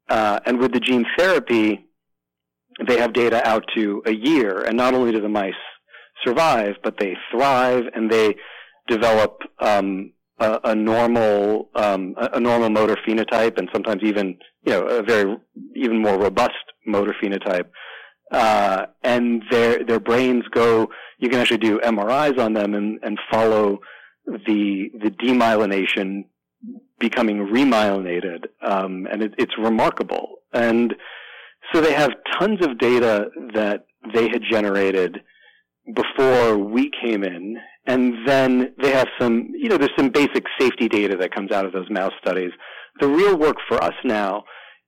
uh, 0.10 0.40
and 0.46 0.60
with 0.60 0.74
the 0.74 0.80
gene 0.80 1.06
therapy, 1.18 1.86
they 2.88 2.98
have 2.98 3.14
data 3.14 3.46
out 3.48 3.66
to 3.76 4.02
a 4.06 4.14
year, 4.14 4.64
and 4.64 4.76
not 4.76 4.94
only 4.94 5.12
do 5.12 5.22
the 5.22 5.30
mice 5.30 5.54
survive, 6.24 6.76
but 6.84 6.98
they 7.00 7.16
thrive 7.32 7.84
and 7.94 8.12
they 8.12 8.36
develop 8.90 9.34
um, 9.60 10.12
a, 10.40 10.60
a, 10.66 10.76
normal 10.76 11.70
um, 11.76 12.16
a 12.18 12.40
normal 12.40 12.70
motor 12.70 12.98
phenotype, 13.08 13.58
and 13.58 13.70
sometimes 13.74 14.02
even 14.04 14.38
you 14.66 14.74
know 14.74 14.84
a 14.86 15.04
very 15.04 15.38
even 15.76 16.02
more 16.02 16.18
robust 16.18 16.66
motor 16.86 17.14
phenotype. 17.22 17.70
uh, 18.32 18.86
and 19.04 19.44
their 19.52 19.84
their 19.84 20.00
brains 20.00 20.44
go. 20.52 20.90
You 21.18 21.30
can 21.30 21.40
actually 21.40 21.58
do 21.58 21.80
MRIs 21.80 22.38
on 22.40 22.54
them 22.54 22.74
and, 22.74 23.00
and 23.04 23.20
follow 23.32 23.80
the 24.26 24.90
the 25.04 25.12
demyelination 25.12 26.26
becoming 27.00 27.48
remyelinated, 27.48 28.46
um, 28.62 29.08
and 29.12 29.24
it, 29.24 29.34
it's 29.38 29.58
remarkable. 29.58 30.38
And 30.54 30.96
so 31.72 31.82
they 31.82 31.94
have 31.94 32.12
tons 32.40 32.60
of 32.66 32.78
data 32.78 33.30
that 33.54 33.86
they 34.14 34.28
had 34.30 34.42
generated 34.50 35.22
before 35.96 36.58
we 36.58 36.92
came 37.02 37.24
in, 37.24 37.58
and 37.86 38.28
then 38.28 38.74
they 38.82 38.92
have 38.92 39.08
some, 39.20 39.50
you 39.54 39.70
know, 39.70 39.78
there's 39.78 39.96
some 39.98 40.10
basic 40.10 40.46
safety 40.60 40.88
data 40.88 41.16
that 41.18 41.34
comes 41.34 41.52
out 41.52 41.66
of 41.66 41.74
those 41.74 41.90
mouse 41.90 42.14
studies. 42.22 42.52
The 43.00 43.08
real 43.08 43.38
work 43.38 43.58
for 43.68 43.82
us 43.84 43.94
now 44.04 44.44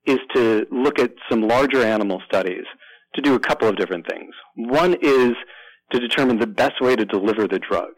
is 0.06 0.18
to 0.34 0.66
look 0.70 0.98
at 0.98 1.12
some 1.30 1.42
larger 1.42 1.82
animal 1.82 2.20
studies 2.26 2.64
to 3.14 3.22
do 3.22 3.34
a 3.34 3.40
couple 3.40 3.68
of 3.68 3.76
different 3.76 4.06
things. 4.08 4.34
One 4.56 4.94
is 5.00 5.32
to 5.92 6.00
determine 6.00 6.38
the 6.38 6.46
best 6.46 6.80
way 6.80 6.96
to 6.96 7.04
deliver 7.04 7.46
the 7.46 7.58
drug. 7.58 7.90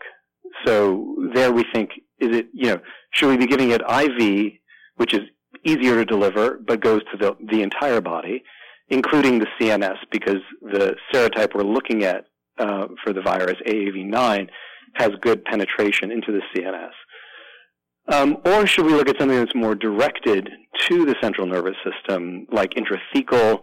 So 0.65 1.17
there 1.35 1.53
we 1.53 1.65
think, 1.73 1.91
is 2.19 2.37
it, 2.37 2.47
you 2.53 2.71
know, 2.71 2.81
should 3.13 3.29
we 3.29 3.37
be 3.37 3.47
giving 3.47 3.71
it 3.71 3.83
IV, 3.83 4.53
which 4.97 5.15
is 5.15 5.21
easier 5.65 5.97
to 5.97 6.05
deliver, 6.05 6.59
but 6.67 6.81
goes 6.81 7.03
to 7.13 7.19
the, 7.19 7.37
the 7.51 7.63
entire 7.63 8.01
body, 8.01 8.43
including 8.89 9.39
the 9.39 9.47
CNS, 9.61 9.97
because 10.11 10.41
the 10.61 10.97
serotype 11.13 11.55
we're 11.55 11.63
looking 11.63 12.05
at 12.05 12.25
uh, 12.59 12.87
for 13.03 13.13
the 13.13 13.23
virus, 13.23 13.57
AAV9, 13.67 14.49
has 14.95 15.11
good 15.21 15.45
penetration 15.45 16.11
into 16.11 16.33
the 16.33 16.41
CNS. 16.55 16.93
Um, 18.07 18.37
or 18.45 18.67
should 18.67 18.85
we 18.85 18.93
look 18.93 19.09
at 19.09 19.19
something 19.19 19.39
that's 19.39 19.55
more 19.55 19.75
directed 19.75 20.51
to 20.89 21.07
the 21.07 21.17
central 21.23 21.47
nervous 21.47 21.77
system, 21.85 22.47
like 22.53 22.75
intrathecal 22.75 23.61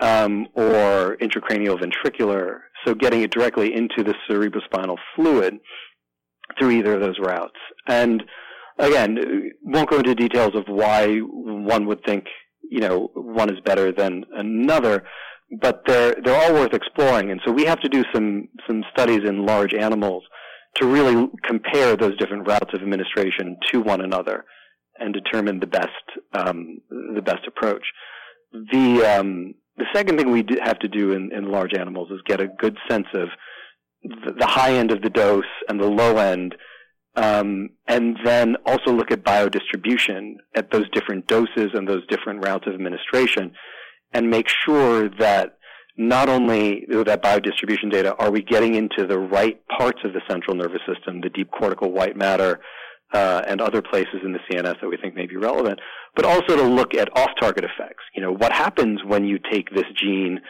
um, 0.00 0.48
or 0.54 1.16
intracranial 1.20 1.80
ventricular, 1.80 2.60
so 2.84 2.94
getting 2.94 3.22
it 3.22 3.30
directly 3.30 3.74
into 3.74 4.02
the 4.02 4.14
cerebrospinal 4.28 4.96
fluid 5.14 5.58
through 6.58 6.70
either 6.70 6.94
of 6.94 7.00
those 7.00 7.18
routes. 7.20 7.58
And 7.86 8.22
again, 8.78 9.52
won't 9.62 9.90
go 9.90 9.98
into 9.98 10.14
details 10.14 10.54
of 10.54 10.64
why 10.66 11.18
one 11.18 11.86
would 11.86 12.04
think, 12.04 12.24
you 12.70 12.80
know, 12.80 13.10
one 13.14 13.50
is 13.50 13.60
better 13.64 13.92
than 13.92 14.24
another, 14.34 15.04
but 15.50 15.82
they're, 15.86 16.14
they're 16.22 16.40
all 16.42 16.54
worth 16.54 16.74
exploring. 16.74 17.30
And 17.30 17.40
so 17.44 17.52
we 17.52 17.64
have 17.64 17.80
to 17.80 17.88
do 17.88 18.04
some, 18.12 18.48
some 18.66 18.84
studies 18.92 19.20
in 19.26 19.46
large 19.46 19.74
animals 19.74 20.24
to 20.76 20.86
really 20.86 21.28
compare 21.44 21.96
those 21.96 22.16
different 22.18 22.46
routes 22.46 22.72
of 22.74 22.82
administration 22.82 23.56
to 23.72 23.80
one 23.80 24.00
another 24.00 24.44
and 24.98 25.14
determine 25.14 25.60
the 25.60 25.66
best, 25.66 25.90
um, 26.32 26.78
the 26.90 27.22
best 27.22 27.46
approach. 27.46 27.84
The, 28.52 29.04
um, 29.04 29.54
the 29.76 29.86
second 29.94 30.18
thing 30.18 30.30
we 30.30 30.44
have 30.62 30.78
to 30.80 30.88
do 30.88 31.12
in, 31.12 31.30
in 31.32 31.50
large 31.50 31.74
animals 31.74 32.10
is 32.10 32.20
get 32.26 32.40
a 32.40 32.48
good 32.48 32.76
sense 32.88 33.06
of 33.14 33.28
the, 34.02 34.46
high 34.46 34.74
end 34.74 34.90
of 34.90 35.02
the 35.02 35.10
dose 35.10 35.44
and 35.68 35.80
the 35.80 35.86
low 35.86 36.16
end, 36.18 36.54
um, 37.16 37.70
and 37.86 38.16
then 38.24 38.56
also 38.66 38.92
look 38.92 39.10
at 39.10 39.24
biodistribution 39.24 40.34
at 40.54 40.70
those 40.70 40.88
different 40.90 41.26
doses 41.26 41.70
and 41.74 41.88
those 41.88 42.06
different 42.08 42.44
routes 42.44 42.66
of 42.66 42.74
administration, 42.74 43.52
and 44.12 44.30
make 44.30 44.48
sure 44.64 45.08
that 45.18 45.58
not 45.96 46.28
only 46.28 46.86
that 46.88 47.22
biodistribution 47.22 47.90
data 47.90 48.14
are 48.16 48.30
we 48.30 48.40
getting 48.40 48.74
into 48.74 49.06
the 49.06 49.18
right 49.18 49.60
parts 49.66 49.98
of 50.04 50.12
the 50.12 50.20
central 50.28 50.56
nervous 50.56 50.80
system, 50.86 51.20
the 51.20 51.28
deep 51.28 51.50
cortical 51.50 51.90
white 51.90 52.16
matter, 52.16 52.60
uh, 53.12 53.42
and 53.46 53.60
other 53.60 53.82
places 53.82 54.20
in 54.22 54.32
the 54.32 54.38
CNS 54.50 54.80
that 54.80 54.88
we 54.88 54.96
think 54.96 55.14
may 55.14 55.26
be 55.26 55.36
relevant, 55.36 55.80
but 56.14 56.24
also 56.24 56.56
to 56.56 56.62
look 56.62 56.94
at 56.94 57.08
off-target 57.16 57.64
effects. 57.64 58.04
You 58.14 58.22
know, 58.22 58.32
what 58.32 58.52
happens 58.52 59.00
when 59.04 59.24
you 59.24 59.38
take 59.50 59.74
this 59.74 59.86
gene 60.00 60.40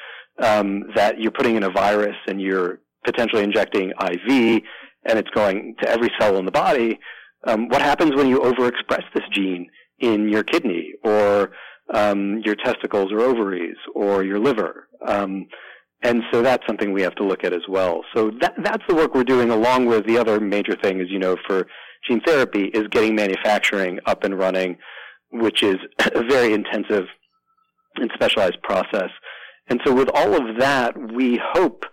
um, 0.42 0.84
that 0.94 1.20
you're 1.20 1.30
putting 1.30 1.56
in 1.56 1.62
a 1.62 1.70
virus 1.70 2.16
and 2.26 2.40
you're 2.40 2.80
potentially 3.04 3.42
injecting 3.44 3.90
IV 3.90 4.62
and 5.04 5.18
it's 5.18 5.30
going 5.30 5.76
to 5.82 5.88
every 5.88 6.10
cell 6.18 6.36
in 6.36 6.44
the 6.44 6.52
body? 6.52 6.98
Um, 7.46 7.68
what 7.68 7.80
happens 7.80 8.14
when 8.14 8.28
you 8.28 8.40
overexpress 8.40 9.04
this 9.14 9.24
gene 9.32 9.70
in 10.00 10.28
your 10.28 10.42
kidney 10.42 10.92
or 11.04 11.52
um, 11.94 12.40
your 12.44 12.54
testicles 12.54 13.12
or 13.12 13.20
ovaries 13.20 13.76
or 13.94 14.22
your 14.22 14.38
liver? 14.38 14.88
Um, 15.06 15.46
and 16.02 16.22
so 16.30 16.42
that's 16.42 16.64
something 16.66 16.92
we 16.92 17.02
have 17.02 17.16
to 17.16 17.24
look 17.24 17.44
at 17.44 17.52
as 17.52 17.62
well. 17.68 18.02
So 18.14 18.30
that, 18.40 18.54
that's 18.62 18.84
the 18.88 18.94
work 18.94 19.14
we're 19.14 19.24
doing 19.24 19.50
along 19.50 19.86
with 19.86 20.06
the 20.06 20.16
other 20.18 20.38
major 20.38 20.76
thing, 20.80 21.00
as 21.00 21.08
you 21.10 21.18
know, 21.18 21.36
for 21.46 21.66
gene 22.06 22.20
therapy 22.24 22.66
is 22.66 22.86
getting 22.88 23.16
manufacturing 23.16 23.98
up 24.06 24.22
and 24.22 24.38
running, 24.38 24.78
which 25.32 25.62
is 25.62 25.76
a 25.98 26.22
very 26.22 26.52
intensive 26.52 27.06
and 27.96 28.10
specialized 28.14 28.62
process. 28.62 29.10
And 29.68 29.80
so 29.84 29.92
with 29.92 30.08
all 30.14 30.34
of 30.34 30.58
that, 30.58 30.96
we 31.12 31.40
hope 31.52 31.84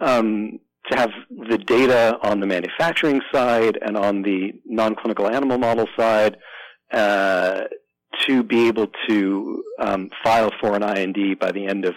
um, 0.00 0.60
to 0.90 0.98
have 0.98 1.10
the 1.48 1.58
data 1.58 2.18
on 2.22 2.40
the 2.40 2.46
manufacturing 2.46 3.20
side 3.32 3.78
and 3.80 3.96
on 3.96 4.22
the 4.22 4.52
non-clinical 4.66 5.28
animal 5.28 5.58
model 5.58 5.86
side 5.98 6.36
uh, 6.92 7.62
to 8.26 8.42
be 8.42 8.68
able 8.68 8.88
to 9.08 9.64
um, 9.80 10.10
file 10.22 10.50
for 10.60 10.74
an 10.74 10.82
IND 10.82 11.38
by 11.38 11.52
the 11.52 11.66
end 11.66 11.84
of 11.84 11.94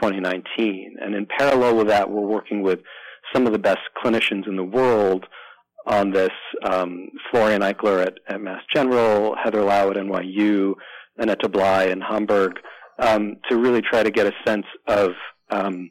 2019. 0.00 0.96
And 1.00 1.14
in 1.14 1.26
parallel 1.26 1.76
with 1.76 1.88
that, 1.88 2.10
we're 2.10 2.20
working 2.20 2.62
with 2.62 2.80
some 3.32 3.46
of 3.46 3.52
the 3.52 3.58
best 3.58 3.80
clinicians 4.02 4.46
in 4.46 4.56
the 4.56 4.64
world 4.64 5.26
on 5.86 6.10
this. 6.10 6.32
Um, 6.62 7.08
Florian 7.30 7.62
Eichler 7.62 8.06
at, 8.06 8.14
at, 8.28 8.40
Mass 8.40 8.62
General, 8.74 9.36
Heather 9.42 9.62
Lau 9.62 9.90
at 9.90 9.96
NYU, 9.96 10.74
Annette 11.18 11.50
Bley 11.52 11.90
in 11.90 12.00
Hamburg, 12.00 12.58
um, 12.98 13.36
to 13.48 13.56
really 13.56 13.82
try 13.82 14.02
to 14.02 14.10
get 14.10 14.26
a 14.26 14.32
sense 14.46 14.66
of 14.86 15.10
um, 15.50 15.90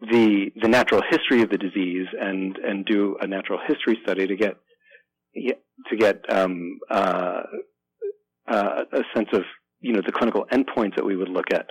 the 0.00 0.50
the 0.60 0.68
natural 0.68 1.02
history 1.10 1.42
of 1.42 1.50
the 1.50 1.58
disease 1.58 2.06
and 2.18 2.56
and 2.56 2.86
do 2.86 3.16
a 3.20 3.26
natural 3.26 3.58
history 3.66 3.98
study 4.02 4.26
to 4.26 4.36
get 4.36 4.56
to 5.34 5.96
get 5.96 6.24
um, 6.30 6.78
uh, 6.90 7.42
sense 9.14 9.28
of 9.32 9.42
you 9.80 9.92
know 9.92 10.02
the 10.04 10.12
clinical 10.12 10.46
endpoints 10.52 10.96
that 10.96 11.04
we 11.04 11.16
would 11.16 11.28
look 11.28 11.52
at, 11.52 11.66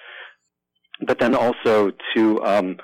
but 1.05 1.19
then 1.19 1.35
also 1.35 1.91
to 2.15 2.43
um, 2.43 2.77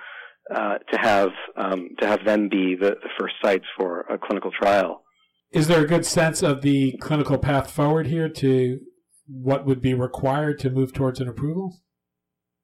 uh, 0.54 0.78
to 0.92 1.00
have 1.00 1.30
um, 1.58 1.90
to 2.00 2.08
have 2.08 2.24
them 2.26 2.50
be 2.50 2.76
the, 2.80 2.92
the 3.02 3.10
first 3.20 3.36
sites 3.44 3.66
for 3.78 4.02
a 4.02 4.18
clinical 4.18 4.52
trial. 4.52 5.04
Is 5.52 5.68
there 5.68 5.84
a 5.84 5.88
good 5.88 6.06
sense 6.06 6.44
of 6.44 6.62
the 6.62 6.98
clinical 7.00 7.38
path 7.38 7.72
forward 7.72 8.08
here 8.08 8.30
to 8.30 8.80
what 9.28 9.66
would 9.66 9.82
be 9.82 9.94
required 9.94 10.60
to 10.60 10.70
move 10.70 10.94
towards 10.94 11.20
an 11.20 11.28
approval? 11.28 11.82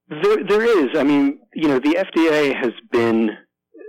There, 0.09 0.43
there 0.43 0.61
is. 0.61 0.89
I 0.97 1.03
mean, 1.03 1.39
you 1.53 1.69
know, 1.69 1.79
the 1.79 1.95
FDA 1.95 2.53
has 2.53 2.73
been, 2.91 3.29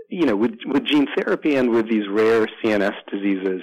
you 0.09 0.25
know, 0.25 0.37
with 0.37 0.53
with 0.67 0.85
gene 0.85 1.09
therapy 1.17 1.57
and 1.57 1.71
with 1.71 1.91
these 1.91 2.09
rare 2.09 2.47
CNS 2.62 2.95
diseases, 3.11 3.62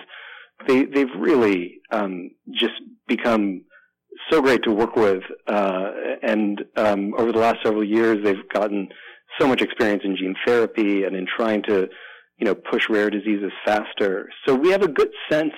they 0.68 0.86
they've 0.86 1.16
really 1.18 1.80
um, 1.92 2.32
just 2.52 2.74
become 3.08 3.64
so 4.30 4.42
great 4.42 4.64
to 4.64 4.72
work 4.72 4.96
with. 4.96 5.24
Uh, 5.48 5.90
and 6.22 6.64
um, 6.76 7.14
over 7.18 7.32
the 7.32 7.40
last 7.40 7.58
several 7.64 7.84
years, 7.84 8.24
they've 8.24 8.50
gotten 8.54 8.90
so 9.40 9.48
much 9.48 9.62
experience 9.62 10.04
in 10.04 10.16
gene 10.18 10.36
therapy 10.46 11.04
and 11.04 11.16
in 11.16 11.26
trying 11.26 11.64
to, 11.64 11.88
you 12.38 12.46
know, 12.46 12.56
push 12.56 12.84
rare 12.90 13.10
diseases 13.10 13.52
faster. 13.66 14.30
So 14.46 14.56
we 14.56 14.72
have 14.72 14.82
a 14.82 14.88
good 14.88 15.12
sense 15.30 15.54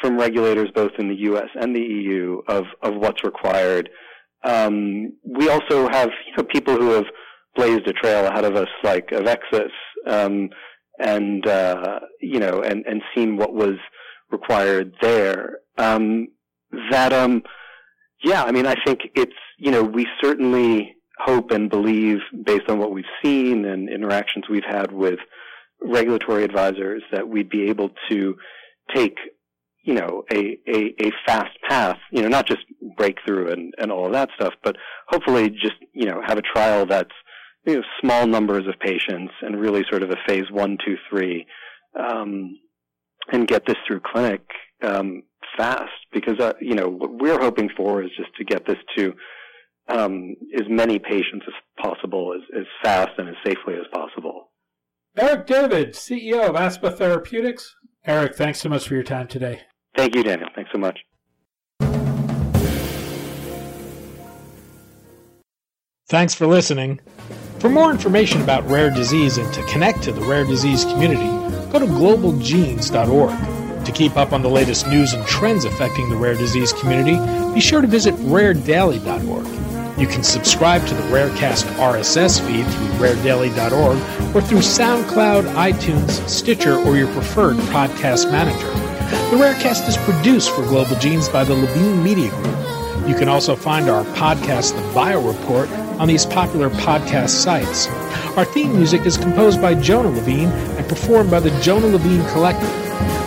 from 0.00 0.18
regulators 0.18 0.70
both 0.74 0.92
in 0.98 1.08
the 1.08 1.16
U.S. 1.20 1.48
and 1.54 1.74
the 1.74 1.80
EU 1.80 2.40
of, 2.48 2.64
of 2.82 2.96
what's 2.96 3.24
required. 3.24 3.88
Um, 4.44 5.12
we 5.24 5.48
also 5.48 5.88
have 5.88 6.10
you 6.26 6.36
know, 6.36 6.44
people 6.44 6.76
who 6.76 6.90
have 6.90 7.04
blazed 7.54 7.86
a 7.86 7.92
trail 7.92 8.26
ahead 8.26 8.44
of 8.44 8.56
us, 8.56 8.68
like 8.82 9.08
Avexis, 9.10 9.70
um, 10.06 10.48
and 10.98 11.46
uh, 11.46 12.00
you 12.20 12.38
know, 12.38 12.62
and 12.62 12.84
and 12.86 13.02
seen 13.14 13.36
what 13.36 13.54
was 13.54 13.74
required 14.30 14.94
there. 15.00 15.58
Um, 15.78 16.28
that 16.90 17.12
um, 17.12 17.42
yeah, 18.22 18.44
I 18.44 18.52
mean, 18.52 18.66
I 18.66 18.74
think 18.84 19.00
it's 19.14 19.32
you 19.62 19.70
know, 19.70 19.84
we 19.84 20.08
certainly 20.20 20.96
hope 21.18 21.52
and 21.52 21.70
believe, 21.70 22.18
based 22.44 22.68
on 22.68 22.80
what 22.80 22.90
we've 22.90 23.04
seen 23.22 23.64
and 23.64 23.88
interactions 23.88 24.46
we've 24.50 24.64
had 24.68 24.90
with 24.90 25.20
regulatory 25.80 26.42
advisors, 26.42 27.02
that 27.12 27.28
we'd 27.28 27.48
be 27.48 27.68
able 27.68 27.90
to 28.10 28.34
take, 28.92 29.16
you 29.84 29.94
know, 29.94 30.24
a, 30.32 30.58
a, 30.68 30.94
a 31.00 31.12
fast 31.24 31.56
path, 31.68 31.98
you 32.10 32.22
know, 32.22 32.28
not 32.28 32.48
just 32.48 32.62
breakthrough 32.96 33.52
and, 33.52 33.72
and 33.78 33.92
all 33.92 34.06
of 34.06 34.12
that 34.12 34.30
stuff, 34.34 34.54
but 34.64 34.76
hopefully 35.08 35.48
just, 35.48 35.76
you 35.92 36.06
know, 36.06 36.20
have 36.26 36.38
a 36.38 36.42
trial 36.42 36.86
that's, 36.86 37.14
you 37.64 37.76
know, 37.76 37.82
small 38.00 38.26
numbers 38.26 38.66
of 38.66 38.74
patients 38.80 39.32
and 39.42 39.60
really 39.60 39.84
sort 39.88 40.02
of 40.02 40.10
a 40.10 40.16
phase 40.26 40.50
one, 40.50 40.76
two, 40.84 40.96
three, 41.08 41.46
um, 41.96 42.58
and 43.30 43.46
get 43.46 43.64
this 43.64 43.76
through 43.86 44.00
clinic, 44.00 44.42
um, 44.82 45.22
fast 45.56 45.90
because, 46.12 46.38
uh, 46.38 46.52
you 46.60 46.74
know, 46.74 46.88
what 46.88 47.10
we're 47.14 47.40
hoping 47.40 47.68
for 47.76 48.02
is 48.02 48.10
just 48.16 48.34
to 48.36 48.44
get 48.44 48.66
this 48.66 48.78
to 48.96 49.14
um, 49.88 50.34
as 50.54 50.66
many 50.68 50.98
patients 50.98 51.44
as 51.46 51.54
possible, 51.84 52.34
as, 52.34 52.42
as 52.58 52.66
fast 52.82 53.10
and 53.18 53.28
as 53.28 53.34
safely 53.44 53.74
as 53.74 53.86
possible. 53.92 54.50
Eric 55.16 55.46
David, 55.46 55.92
CEO 55.92 56.48
of 56.48 56.56
Aspa 56.56 56.90
Therapeutics. 56.90 57.74
Eric, 58.06 58.34
thanks 58.34 58.60
so 58.60 58.68
much 58.68 58.88
for 58.88 58.94
your 58.94 59.02
time 59.02 59.28
today. 59.28 59.60
Thank 59.96 60.14
you, 60.14 60.22
Daniel. 60.22 60.48
Thanks 60.54 60.70
so 60.72 60.78
much. 60.78 60.98
Thanks 66.08 66.34
for 66.34 66.46
listening. 66.46 67.00
For 67.58 67.68
more 67.68 67.90
information 67.90 68.42
about 68.42 68.68
rare 68.68 68.90
disease 68.90 69.38
and 69.38 69.52
to 69.54 69.62
connect 69.66 70.02
to 70.02 70.12
the 70.12 70.20
rare 70.22 70.44
disease 70.44 70.84
community, 70.84 71.26
go 71.70 71.78
to 71.78 71.86
globalgenes.org. 71.86 73.51
To 73.84 73.92
keep 73.92 74.16
up 74.16 74.32
on 74.32 74.42
the 74.42 74.48
latest 74.48 74.86
news 74.86 75.12
and 75.12 75.26
trends 75.26 75.64
affecting 75.64 76.08
the 76.08 76.16
rare 76.16 76.34
disease 76.34 76.72
community, 76.72 77.16
be 77.52 77.60
sure 77.60 77.80
to 77.80 77.86
visit 77.86 78.14
raredaily.org. 78.16 79.98
You 79.98 80.06
can 80.06 80.22
subscribe 80.22 80.86
to 80.86 80.94
the 80.94 81.02
Rarecast 81.02 81.64
RSS 81.76 82.40
feed 82.46 82.64
through 82.66 83.06
raredaily.org 83.06 84.34
or 84.34 84.40
through 84.40 84.58
SoundCloud, 84.58 85.52
iTunes, 85.54 86.10
Stitcher, 86.28 86.76
or 86.76 86.96
your 86.96 87.12
preferred 87.12 87.56
podcast 87.56 88.30
manager. 88.30 88.68
The 89.30 89.36
Rarecast 89.36 89.88
is 89.88 89.96
produced 89.98 90.50
for 90.50 90.62
Global 90.62 90.96
Genes 90.96 91.28
by 91.28 91.44
the 91.44 91.54
Levine 91.54 92.02
Media 92.02 92.30
Group. 92.30 93.08
You 93.08 93.14
can 93.14 93.28
also 93.28 93.56
find 93.56 93.90
our 93.90 94.04
podcast, 94.14 94.74
The 94.74 94.94
Bio 94.94 95.20
Report, 95.20 95.68
on 96.00 96.08
these 96.08 96.24
popular 96.24 96.70
podcast 96.70 97.30
sites. 97.30 97.88
Our 98.36 98.44
theme 98.44 98.74
music 98.74 99.06
is 99.06 99.18
composed 99.18 99.60
by 99.60 99.74
Jonah 99.74 100.10
Levine 100.10 100.48
and 100.48 100.88
performed 100.88 101.30
by 101.30 101.40
the 101.40 101.50
Jonah 101.60 101.88
Levine 101.88 102.26
Collective. 102.30 102.81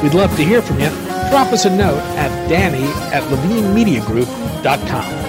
We'd 0.06 0.14
love 0.14 0.36
to 0.36 0.44
hear 0.44 0.62
from 0.62 0.80
you. 0.80 0.90
Drop 1.32 1.52
us 1.52 1.66
a 1.66 1.76
note 1.76 1.98
at 2.16 2.30
danny 2.48 2.84
at 3.12 3.24
levinemediagroup.com. 3.24 5.25